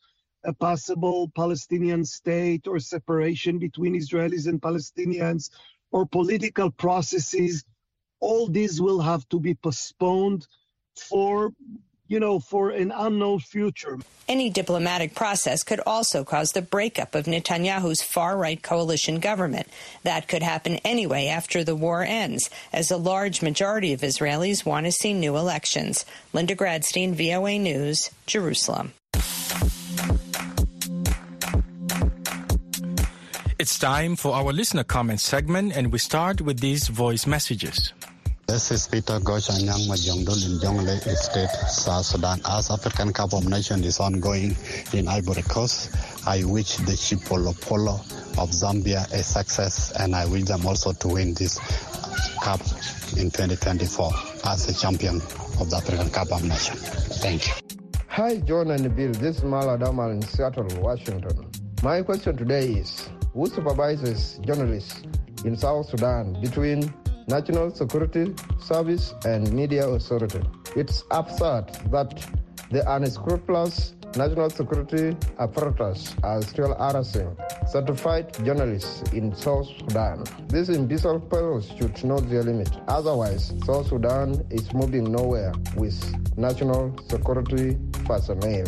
a 0.47 0.53
possible 0.53 1.31
Palestinian 1.35 2.05
state 2.05 2.67
or 2.67 2.79
separation 2.79 3.59
between 3.59 3.95
Israelis 3.95 4.47
and 4.47 4.63
Palestinians 4.63 5.51
or 5.91 6.07
political 6.07 6.71
processes, 6.71 7.65
all 8.21 8.47
these 8.47 8.81
will 8.81 9.01
have 9.01 9.29
to 9.29 9.41
be 9.41 9.55
postponed 9.55 10.47
for 10.95 11.53
you 12.09 12.21
know, 12.21 12.39
for 12.39 12.71
an 12.71 12.93
unknown 12.95 13.41
future. 13.41 13.99
Any 14.29 14.51
diplomatic 14.51 15.15
process 15.15 15.63
could 15.63 15.81
also 15.87 16.25
cause 16.25 16.53
the 16.53 16.63
breakup 16.63 17.15
of 17.15 17.27
Netanyahu's 17.27 18.03
far 18.03 18.37
right 18.37 18.63
coalition 18.63 19.19
government. 19.19 19.69
That 20.05 20.29
could 20.29 20.43
happen 20.43 20.77
anyway 20.85 21.27
after 21.27 21.65
the 21.65 21.77
war 21.77 22.03
ends, 22.03 22.51
as 22.73 22.91
a 22.91 22.97
large 22.97 23.43
majority 23.43 23.93
of 23.93 24.01
Israelis 24.01 24.65
want 24.65 24.87
to 24.87 24.93
see 24.93 25.15
new 25.15 25.37
elections. 25.37 26.05
Linda 26.33 26.55
Gradstein, 26.55 27.15
VOA 27.15 27.59
News, 27.59 28.11
Jerusalem. 28.27 28.93
It's 33.67 33.81
time 33.81 34.15
for 34.15 34.33
our 34.33 34.53
listener 34.53 34.85
comment 34.85 35.19
segment, 35.19 35.77
and 35.77 35.91
we 35.91 35.99
start 35.99 36.41
with 36.41 36.61
these 36.61 36.87
voice 36.87 37.27
messages. 37.27 37.93
This 38.47 38.71
is 38.71 38.87
Peter 38.87 39.19
Goshanyang 39.19 39.89
Majongdol 39.91 40.39
in 40.47 40.61
Jonglei 40.61 41.01
State, 41.17 41.51
South 41.67 42.07
Sudan. 42.07 42.41
As 42.49 42.71
African 42.71 43.13
Cup 43.13 43.35
of 43.35 43.49
Nations 43.49 43.85
is 43.85 43.99
ongoing 43.99 44.55
in 44.93 45.09
Ivory 45.09 45.43
Coast, 45.43 45.91
I 46.29 46.45
wish 46.45 46.77
the 46.77 46.93
Chipolopolo 46.93 47.99
of 48.39 48.51
Zambia 48.51 49.13
a 49.13 49.25
success, 49.25 49.91
and 49.99 50.15
I 50.15 50.27
wish 50.27 50.45
them 50.45 50.65
also 50.65 50.93
to 50.93 51.09
win 51.09 51.35
this 51.35 51.59
cup 52.41 52.61
in 53.19 53.33
2024 53.35 54.13
as 54.45 54.69
a 54.69 54.81
champion 54.81 55.17
of 55.59 55.71
the 55.71 55.77
African 55.79 56.09
Cup 56.11 56.31
of 56.31 56.45
Nations. 56.45 56.83
Thank 57.19 57.49
you. 57.49 57.55
Hi, 58.07 58.37
John 58.37 58.71
and 58.71 58.95
Bill. 58.95 59.11
This 59.11 59.39
is 59.39 59.43
Maladamal 59.43 60.13
in 60.13 60.23
Seattle, 60.23 60.69
Washington. 60.81 61.51
My 61.83 62.03
question 62.03 62.37
today 62.37 62.69
is 62.75 63.09
who 63.37 63.47
supervises 63.47 64.41
journalists 64.47 65.03
in 65.45 65.55
South 65.55 65.91
Sudan 65.91 66.41
between 66.41 66.93
National 67.29 67.71
Security 67.71 68.35
Service 68.59 69.13
and 69.27 69.53
Media 69.53 69.87
Authority. 69.87 70.41
It's 70.75 71.05
absurd 71.11 71.67
that 71.93 72.25
the 72.71 72.83
unscrupulous 72.95 73.93
national 74.17 74.49
security 74.49 75.15
apparatus 75.39 76.15
are 76.23 76.41
still 76.41 76.75
harassing 76.77 77.37
certified 77.69 78.33
journalists 78.43 79.03
in 79.13 79.35
South 79.35 79.69
Sudan. 79.81 80.25
These 80.49 80.71
imbecile 80.71 81.21
fellows 81.29 81.71
should 81.77 82.03
know 82.05 82.19
their 82.19 82.43
limit. 82.43 82.71
Otherwise, 82.89 83.53
South 83.67 83.89
Sudan 83.89 84.47
is 84.51 84.73
moving 84.73 85.13
nowhere 85.13 85.53
with 85.77 85.99
national 86.39 86.97
security 87.11 87.77
personnel. 88.07 88.65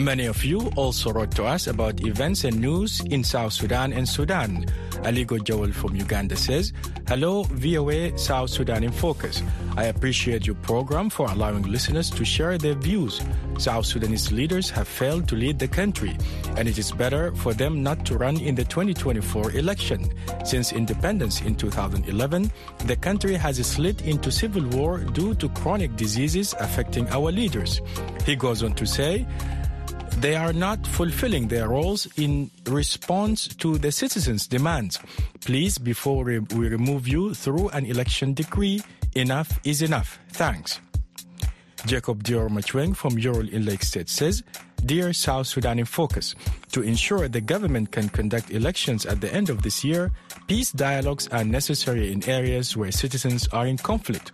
Many 0.00 0.24
of 0.24 0.42
you 0.46 0.72
also 0.76 1.12
wrote 1.12 1.32
to 1.32 1.44
us 1.44 1.66
about 1.66 2.00
events 2.06 2.44
and 2.44 2.58
news 2.58 3.00
in 3.10 3.22
South 3.22 3.52
Sudan 3.52 3.92
and 3.92 4.08
Sudan. 4.08 4.64
Aligo 5.02 5.42
Joel 5.44 5.72
from 5.72 5.94
Uganda 5.94 6.36
says, 6.36 6.72
Hello, 7.06 7.42
VOA 7.42 8.16
South 8.16 8.48
Sudan 8.48 8.82
in 8.82 8.92
Focus. 8.92 9.42
I 9.76 9.84
appreciate 9.84 10.46
your 10.46 10.56
program 10.56 11.10
for 11.10 11.30
allowing 11.30 11.64
listeners 11.64 12.08
to 12.10 12.24
share 12.24 12.56
their 12.56 12.76
views. 12.76 13.20
South 13.58 13.84
Sudanese 13.84 14.32
leaders 14.32 14.70
have 14.70 14.88
failed 14.88 15.28
to 15.28 15.36
lead 15.36 15.58
the 15.58 15.68
country, 15.68 16.16
and 16.56 16.66
it 16.66 16.78
is 16.78 16.92
better 16.92 17.34
for 17.34 17.52
them 17.52 17.82
not 17.82 18.06
to 18.06 18.16
run 18.16 18.40
in 18.40 18.54
the 18.54 18.64
2024 18.64 19.52
election. 19.52 20.10
Since 20.46 20.72
independence 20.72 21.42
in 21.42 21.56
2011, 21.56 22.50
the 22.86 22.96
country 22.96 23.34
has 23.34 23.58
slid 23.66 24.00
into 24.00 24.32
civil 24.32 24.66
war 24.68 25.00
due 25.00 25.34
to 25.34 25.50
chronic 25.50 25.94
diseases 25.96 26.54
affecting 26.58 27.06
our 27.10 27.30
leaders. 27.30 27.82
He 28.24 28.34
goes 28.34 28.62
on 28.62 28.72
to 28.74 28.86
say, 28.86 29.26
they 30.20 30.36
are 30.36 30.52
not 30.52 30.86
fulfilling 30.86 31.48
their 31.48 31.68
roles 31.68 32.06
in 32.18 32.50
response 32.66 33.48
to 33.48 33.78
the 33.78 33.90
citizens' 33.90 34.46
demands. 34.46 34.98
Please, 35.40 35.78
before 35.78 36.24
we 36.24 36.38
remove 36.38 37.08
you 37.08 37.32
through 37.32 37.70
an 37.70 37.86
election 37.86 38.34
decree, 38.34 38.82
enough 39.14 39.58
is 39.64 39.82
enough. 39.82 40.18
Thanks. 40.30 40.80
Jacob 41.86 42.22
Dior 42.22 42.50
Machweng 42.50 42.94
from 42.94 43.16
Yirol 43.16 43.50
in 43.50 43.64
Lake 43.64 43.82
State 43.82 44.10
says, 44.10 44.42
Dear 44.84 45.12
South 45.12 45.46
Sudan 45.46 45.78
in 45.78 45.86
Focus, 45.86 46.34
to 46.72 46.82
ensure 46.82 47.28
the 47.28 47.40
government 47.40 47.90
can 47.90 48.08
conduct 48.08 48.50
elections 48.50 49.06
at 49.06 49.20
the 49.20 49.32
end 49.32 49.48
of 49.48 49.62
this 49.62 49.82
year, 49.84 50.12
peace 50.46 50.72
dialogues 50.72 51.28
are 51.28 51.44
necessary 51.44 52.12
in 52.12 52.22
areas 52.28 52.76
where 52.76 52.92
citizens 52.92 53.48
are 53.48 53.66
in 53.66 53.76
conflict. 53.78 54.32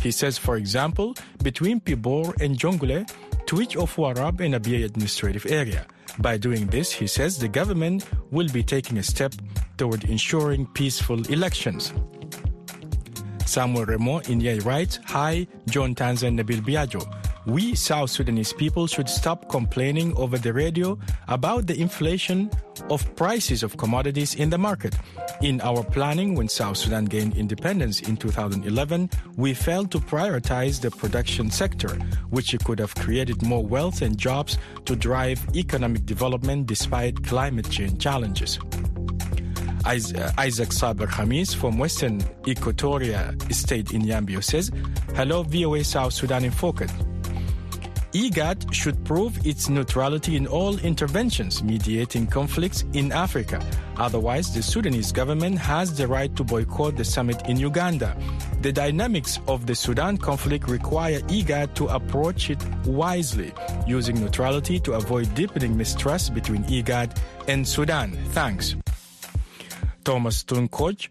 He 0.00 0.10
says, 0.10 0.38
for 0.38 0.56
example, 0.56 1.14
between 1.42 1.80
Pibor 1.80 2.40
and 2.40 2.58
Jonglei, 2.58 3.08
Twic 3.50 3.74
of 3.74 3.96
Warrap 3.96 4.38
and 4.38 4.54
Abyei 4.54 4.84
administrative 4.84 5.44
area. 5.46 5.84
By 6.20 6.36
doing 6.36 6.68
this, 6.68 6.92
he 6.92 7.08
says 7.08 7.36
the 7.36 7.48
government 7.48 8.06
will 8.30 8.46
be 8.46 8.62
taking 8.62 8.98
a 8.98 9.02
step 9.02 9.34
toward 9.76 10.04
ensuring 10.04 10.68
peaceful 10.68 11.20
elections. 11.26 11.92
Samuel 13.46 13.86
Remo 13.86 14.18
in 14.18 14.40
Yei 14.40 14.60
writes, 14.60 15.00
Hi, 15.06 15.48
John 15.68 15.96
Tanza 15.96 16.28
and 16.28 16.38
Nabil 16.38 16.60
Biagio. 16.60 17.02
We 17.46 17.74
South 17.74 18.10
Sudanese 18.10 18.52
people 18.52 18.86
should 18.86 19.08
stop 19.08 19.48
complaining 19.48 20.16
over 20.16 20.38
the 20.38 20.52
radio 20.52 20.98
about 21.28 21.66
the 21.66 21.80
inflation 21.80 22.50
of 22.90 23.14
prices 23.16 23.62
of 23.62 23.76
commodities 23.76 24.34
in 24.34 24.50
the 24.50 24.58
market. 24.58 24.94
In 25.42 25.60
our 25.62 25.82
planning 25.82 26.34
when 26.34 26.48
South 26.48 26.76
Sudan 26.76 27.06
gained 27.06 27.36
independence 27.36 28.00
in 28.00 28.16
2011, 28.16 29.10
we 29.36 29.54
failed 29.54 29.90
to 29.92 29.98
prioritize 29.98 30.80
the 30.80 30.90
production 30.90 31.50
sector, 31.50 31.90
which 32.30 32.56
could 32.64 32.78
have 32.78 32.94
created 32.96 33.42
more 33.42 33.64
wealth 33.64 34.02
and 34.02 34.18
jobs 34.18 34.58
to 34.84 34.94
drive 34.94 35.40
economic 35.54 36.04
development 36.04 36.66
despite 36.66 37.24
climate 37.24 37.70
change 37.70 37.98
challenges. 38.00 38.58
Uh, 39.86 40.30
Isaac 40.36 40.72
Saber 40.72 41.06
Khamis 41.06 41.54
from 41.56 41.78
Western 41.78 42.20
Equatoria 42.46 43.34
State 43.52 43.92
in 43.92 44.02
Yambio 44.02 44.44
says, 44.44 44.70
Hello, 45.16 45.42
VOA 45.42 45.82
South 45.82 46.12
Sudan 46.12 46.44
in 46.44 46.50
Focus. 46.50 46.92
IGAD 48.12 48.74
should 48.74 49.04
prove 49.04 49.46
its 49.46 49.68
neutrality 49.68 50.34
in 50.34 50.48
all 50.48 50.76
interventions 50.78 51.62
mediating 51.62 52.26
conflicts 52.26 52.84
in 52.92 53.12
Africa. 53.12 53.64
Otherwise, 53.98 54.52
the 54.52 54.62
Sudanese 54.62 55.12
government 55.12 55.56
has 55.58 55.96
the 55.96 56.08
right 56.08 56.34
to 56.34 56.42
boycott 56.42 56.96
the 56.96 57.04
summit 57.04 57.40
in 57.48 57.56
Uganda. 57.56 58.16
The 58.62 58.72
dynamics 58.72 59.38
of 59.46 59.66
the 59.66 59.76
Sudan 59.76 60.18
conflict 60.18 60.68
require 60.68 61.20
IGAD 61.20 61.74
to 61.74 61.86
approach 61.86 62.50
it 62.50 62.60
wisely, 62.84 63.52
using 63.86 64.20
neutrality 64.20 64.80
to 64.80 64.94
avoid 64.94 65.32
deepening 65.36 65.76
mistrust 65.76 66.34
between 66.34 66.64
IGAD 66.64 67.16
and 67.46 67.66
Sudan. 67.66 68.18
Thanks. 68.30 68.74
Thomas 70.02 70.42
Tunkoch 70.42 71.08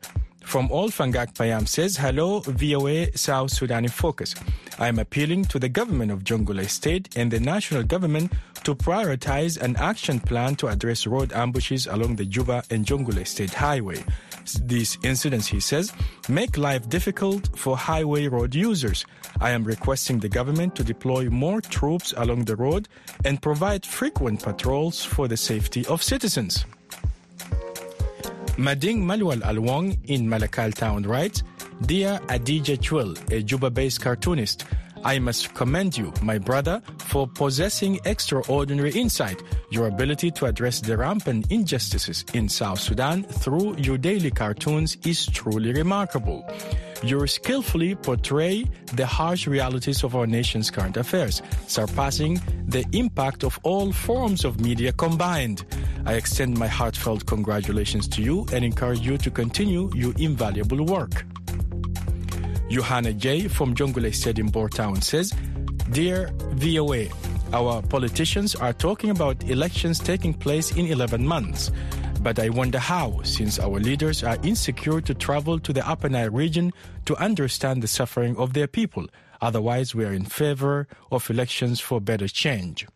from 0.49 0.71
All 0.71 0.79
Old 0.79 0.91
Fangak 0.91 1.35
Payam 1.35 1.67
says, 1.67 1.95
Hello, 1.95 2.39
VOA 2.39 3.15
South 3.15 3.51
Sudan 3.51 3.85
in 3.85 3.91
Focus. 3.91 4.33
I 4.79 4.87
am 4.87 4.97
appealing 4.97 5.45
to 5.45 5.59
the 5.59 5.69
government 5.69 6.11
of 6.11 6.23
Jonglei 6.23 6.67
State 6.67 7.15
and 7.15 7.29
the 7.29 7.39
national 7.39 7.83
government 7.83 8.33
to 8.63 8.73
prioritize 8.73 9.61
an 9.61 9.75
action 9.75 10.19
plan 10.19 10.55
to 10.55 10.67
address 10.67 11.05
road 11.05 11.31
ambushes 11.33 11.85
along 11.85 12.15
the 12.15 12.25
Juba 12.25 12.63
and 12.71 12.83
Jonglei 12.83 13.27
State 13.27 13.53
Highway. 13.53 14.03
These 14.63 14.97
incidents, 15.03 15.45
he 15.45 15.59
says, 15.59 15.93
make 16.27 16.57
life 16.57 16.89
difficult 16.89 17.55
for 17.55 17.77
highway 17.77 18.27
road 18.27 18.55
users. 18.55 19.05
I 19.39 19.51
am 19.51 19.63
requesting 19.63 20.17
the 20.17 20.29
government 20.29 20.75
to 20.77 20.83
deploy 20.83 21.29
more 21.29 21.61
troops 21.61 22.11
along 22.17 22.45
the 22.45 22.55
road 22.55 22.87
and 23.23 23.39
provide 23.39 23.85
frequent 23.85 24.41
patrols 24.41 25.05
for 25.05 25.27
the 25.27 25.37
safety 25.37 25.85
of 25.85 26.01
citizens. 26.01 26.65
Mading 28.59 29.03
Malwal 29.03 29.41
Alwong 29.45 29.97
in 30.09 30.27
Malakal 30.27 30.73
Town 30.73 31.03
writes, 31.03 31.43
Dear 31.85 32.19
Adija 32.27 33.31
a 33.31 33.41
Juba-based 33.41 34.01
cartoonist, 34.01 34.65
I 35.05 35.17
must 35.17 35.53
commend 35.53 35.97
you, 35.97 36.11
my 36.21 36.39
brother, 36.39 36.81
for 36.97 37.25
possessing 37.25 38.01
extraordinary 38.03 38.91
insight. 38.91 39.41
Your 39.71 39.87
ability 39.87 40.31
to 40.31 40.45
address 40.45 40.81
the 40.81 40.97
rampant 40.97 41.49
injustices 41.49 42.25
in 42.33 42.49
South 42.49 42.81
Sudan 42.81 43.23
through 43.23 43.77
your 43.77 43.97
daily 43.97 44.29
cartoons 44.29 44.97
is 45.05 45.25
truly 45.27 45.71
remarkable. 45.71 46.45
You 47.01 47.25
skillfully 47.27 47.95
portray 47.95 48.65
the 48.93 49.05
harsh 49.05 49.47
realities 49.47 50.03
of 50.03 50.17
our 50.17 50.27
nation's 50.27 50.69
current 50.69 50.97
affairs, 50.97 51.41
surpassing 51.67 52.41
the 52.67 52.85
impact 52.91 53.45
of 53.45 53.57
all 53.63 53.93
forms 53.93 54.43
of 54.43 54.59
media 54.59 54.91
combined. 54.91 55.63
I 56.09 56.13
extend 56.13 56.57
my 56.57 56.65
heartfelt 56.65 57.27
congratulations 57.27 58.07
to 58.07 58.23
you 58.23 58.47
and 58.51 58.65
encourage 58.65 59.01
you 59.01 59.19
to 59.19 59.29
continue 59.29 59.91
your 59.93 60.11
invaluable 60.17 60.83
work. 60.83 61.23
Johanna 62.67 63.13
J. 63.13 63.47
from 63.47 63.75
Jonglei 63.75 64.11
State 64.11 64.39
in 64.39 64.51
Town 64.51 65.03
says, 65.03 65.31
Dear 65.91 66.31
VOA, 66.53 67.09
our 67.53 67.83
politicians 67.83 68.55
are 68.55 68.73
talking 68.73 69.11
about 69.11 69.43
elections 69.43 69.99
taking 69.99 70.33
place 70.33 70.75
in 70.75 70.87
11 70.87 71.27
months. 71.27 71.69
But 72.21 72.39
I 72.39 72.49
wonder 72.49 72.79
how, 72.79 73.21
since 73.21 73.59
our 73.59 73.79
leaders 73.79 74.23
are 74.23 74.39
insecure 74.41 75.01
to 75.01 75.13
travel 75.13 75.59
to 75.59 75.71
the 75.71 75.87
Upper 75.87 76.09
Nile 76.09 76.31
region 76.31 76.73
to 77.05 77.15
understand 77.17 77.83
the 77.83 77.87
suffering 77.87 78.35
of 78.37 78.53
their 78.53 78.67
people. 78.67 79.05
Otherwise, 79.41 79.93
we 79.93 80.05
are 80.05 80.13
in 80.13 80.25
favor 80.25 80.87
of 81.11 81.29
elections 81.29 81.79
for 81.79 82.01
better 82.01 82.27
change. 82.27 82.87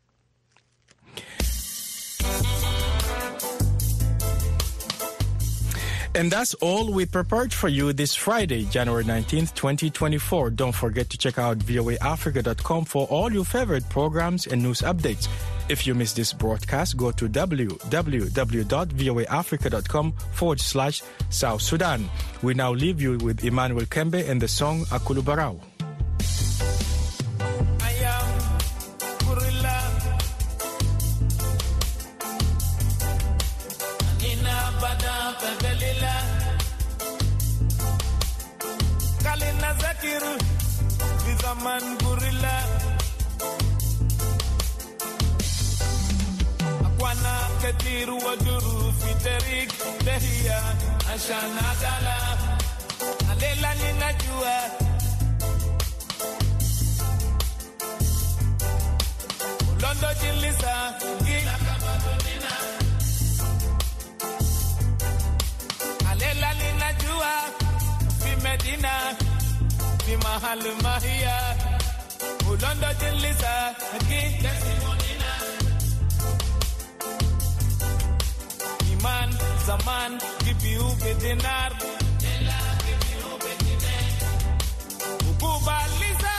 And 6.16 6.32
that's 6.32 6.54
all 6.56 6.92
we 6.94 7.06
prepared 7.08 7.52
for 7.52 7.70
you 7.70 7.92
this 7.92 8.14
Friday, 8.14 8.66
January 8.66 9.04
19th, 9.04 9.56
2024. 9.56 10.52
Don't 10.52 10.72
forget 10.72 11.10
to 11.10 11.18
check 11.18 11.40
out 11.40 11.58
voaafrica.com 11.58 12.86
for 12.86 13.08
all 13.08 13.34
your 13.34 13.44
favorite 13.44 13.90
programs 13.90 14.46
and 14.46 14.62
news 14.62 14.82
updates. 14.82 15.28
If 15.70 15.88
you 15.88 15.96
missed 15.96 16.16
this 16.16 16.32
broadcast, 16.32 16.98
go 16.98 17.10
to 17.12 17.28
www.voaafrica.com 17.28 20.12
forward 20.34 20.60
slash 20.60 21.02
South 21.32 21.64
Sudan. 21.64 22.08
We 22.44 22.54
now 22.54 22.74
leave 22.74 23.02
you 23.02 23.18
with 23.18 23.44
Emmanuel 23.44 23.86
Kembe 23.86 24.30
and 24.30 24.40
the 24.40 24.48
song 24.48 24.86
Akulubarao. 24.86 25.73
Zaman 79.74 80.12
kibiu 80.46 80.86
bedinar 81.02 81.72
ukubaliza 85.30 86.36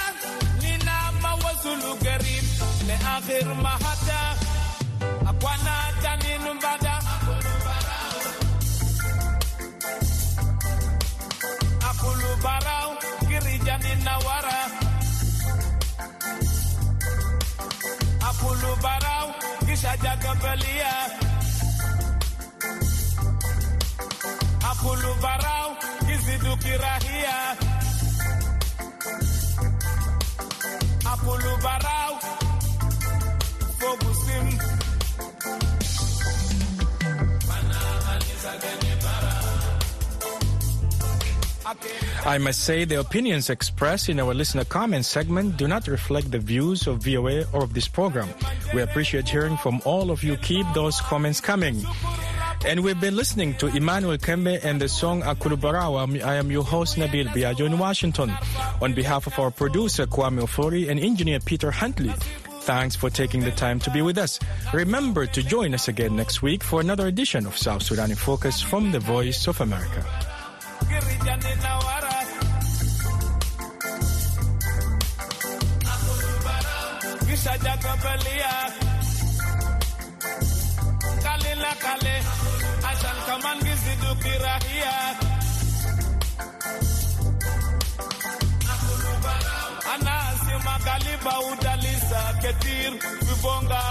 nina 0.63 0.97
mawasulu 1.23 1.93
garib 2.05 2.47
le 2.87 2.97
akhir 3.15 3.47
mahata 3.65 4.23
akwana 5.31 5.75
tanin 6.03 6.45
bada 6.63 6.97
akulu 11.91 12.31
barau 12.45 12.91
kirijani 13.29 13.93
nawara 14.07 14.61
akulu 18.29 18.73
barau 18.85 19.27
kishaja 19.67 20.13
kabelia 20.23 20.84
I 42.27 42.39
must 42.39 42.65
say 42.65 42.85
the 42.85 43.01
opinions 43.01 43.51
expressed 43.51 44.09
in 44.09 44.19
our 44.19 44.33
listener 44.33 44.65
comment 44.65 45.05
segment 45.05 45.57
do 45.59 45.69
not 45.69 45.87
reflect 45.87 46.31
the 46.31 46.39
views 46.39 46.87
of 46.87 47.03
VOA 47.05 47.45
or 47.53 47.63
of 47.63 47.75
this 47.75 47.87
program. 47.87 48.29
We 48.73 48.81
appreciate 48.81 49.29
hearing 49.29 49.59
from 49.59 49.83
all 49.85 50.11
of 50.11 50.25
you. 50.25 50.37
Keep 50.39 50.67
those 50.75 51.01
comments 51.01 51.41
coming. 51.41 51.85
And 52.67 52.83
we've 52.83 52.99
been 52.99 53.15
listening 53.15 53.55
to 53.57 53.67
Emmanuel 53.67 54.17
Kembe 54.17 54.65
and 54.65 54.81
the 54.81 54.89
song 54.89 55.21
Akulubarawa. 55.23 56.23
I 56.25 56.37
am 56.37 56.51
your 56.51 56.65
host, 56.65 56.97
Nabil 56.97 57.29
Biagio 57.29 57.67
in 57.67 57.79
Washington. 57.79 58.33
On 58.81 58.95
behalf 58.95 59.27
of 59.27 59.39
our 59.39 59.51
producer, 59.51 60.07
Kwame 60.07 60.41
Ofori, 60.41 60.89
and 60.89 60.99
engineer 60.99 61.41
Peter 61.41 61.71
Huntley, 61.71 62.15
thanks 62.63 62.97
for 62.97 63.11
taking 63.11 63.41
the 63.41 63.51
time 63.51 63.81
to 63.81 63.91
be 63.91 64.01
with 64.01 64.17
us. 64.17 64.41
Remember 64.73 65.27
to 65.27 65.43
join 65.43 65.75
us 65.75 65.89
again 65.89 66.17
next 66.17 66.41
week 66.41 66.65
for 66.65 66.81
another 66.81 67.07
edition 67.07 67.47
of 67.47 67.57
South 67.57 67.83
Sudan 67.83 68.11
in 68.11 68.17
Focus 68.17 68.63
from 68.63 68.93
the 68.93 69.01
Voice 69.01 69.47
of 69.47 69.61
America. 69.61 70.03
kale 81.85 82.44
Tankaman 83.05 83.59
gizi 83.65 83.95
dukirahia 84.03 84.97
anasi 89.95 90.55
magaliba 90.67 91.35
udalisa 91.51 92.23
ketir 92.43 92.93
vibonga 93.27 93.83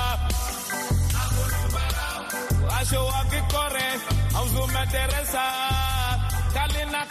asho 2.80 3.02
wakikore 3.06 3.88
auzumeteresa 4.38 5.46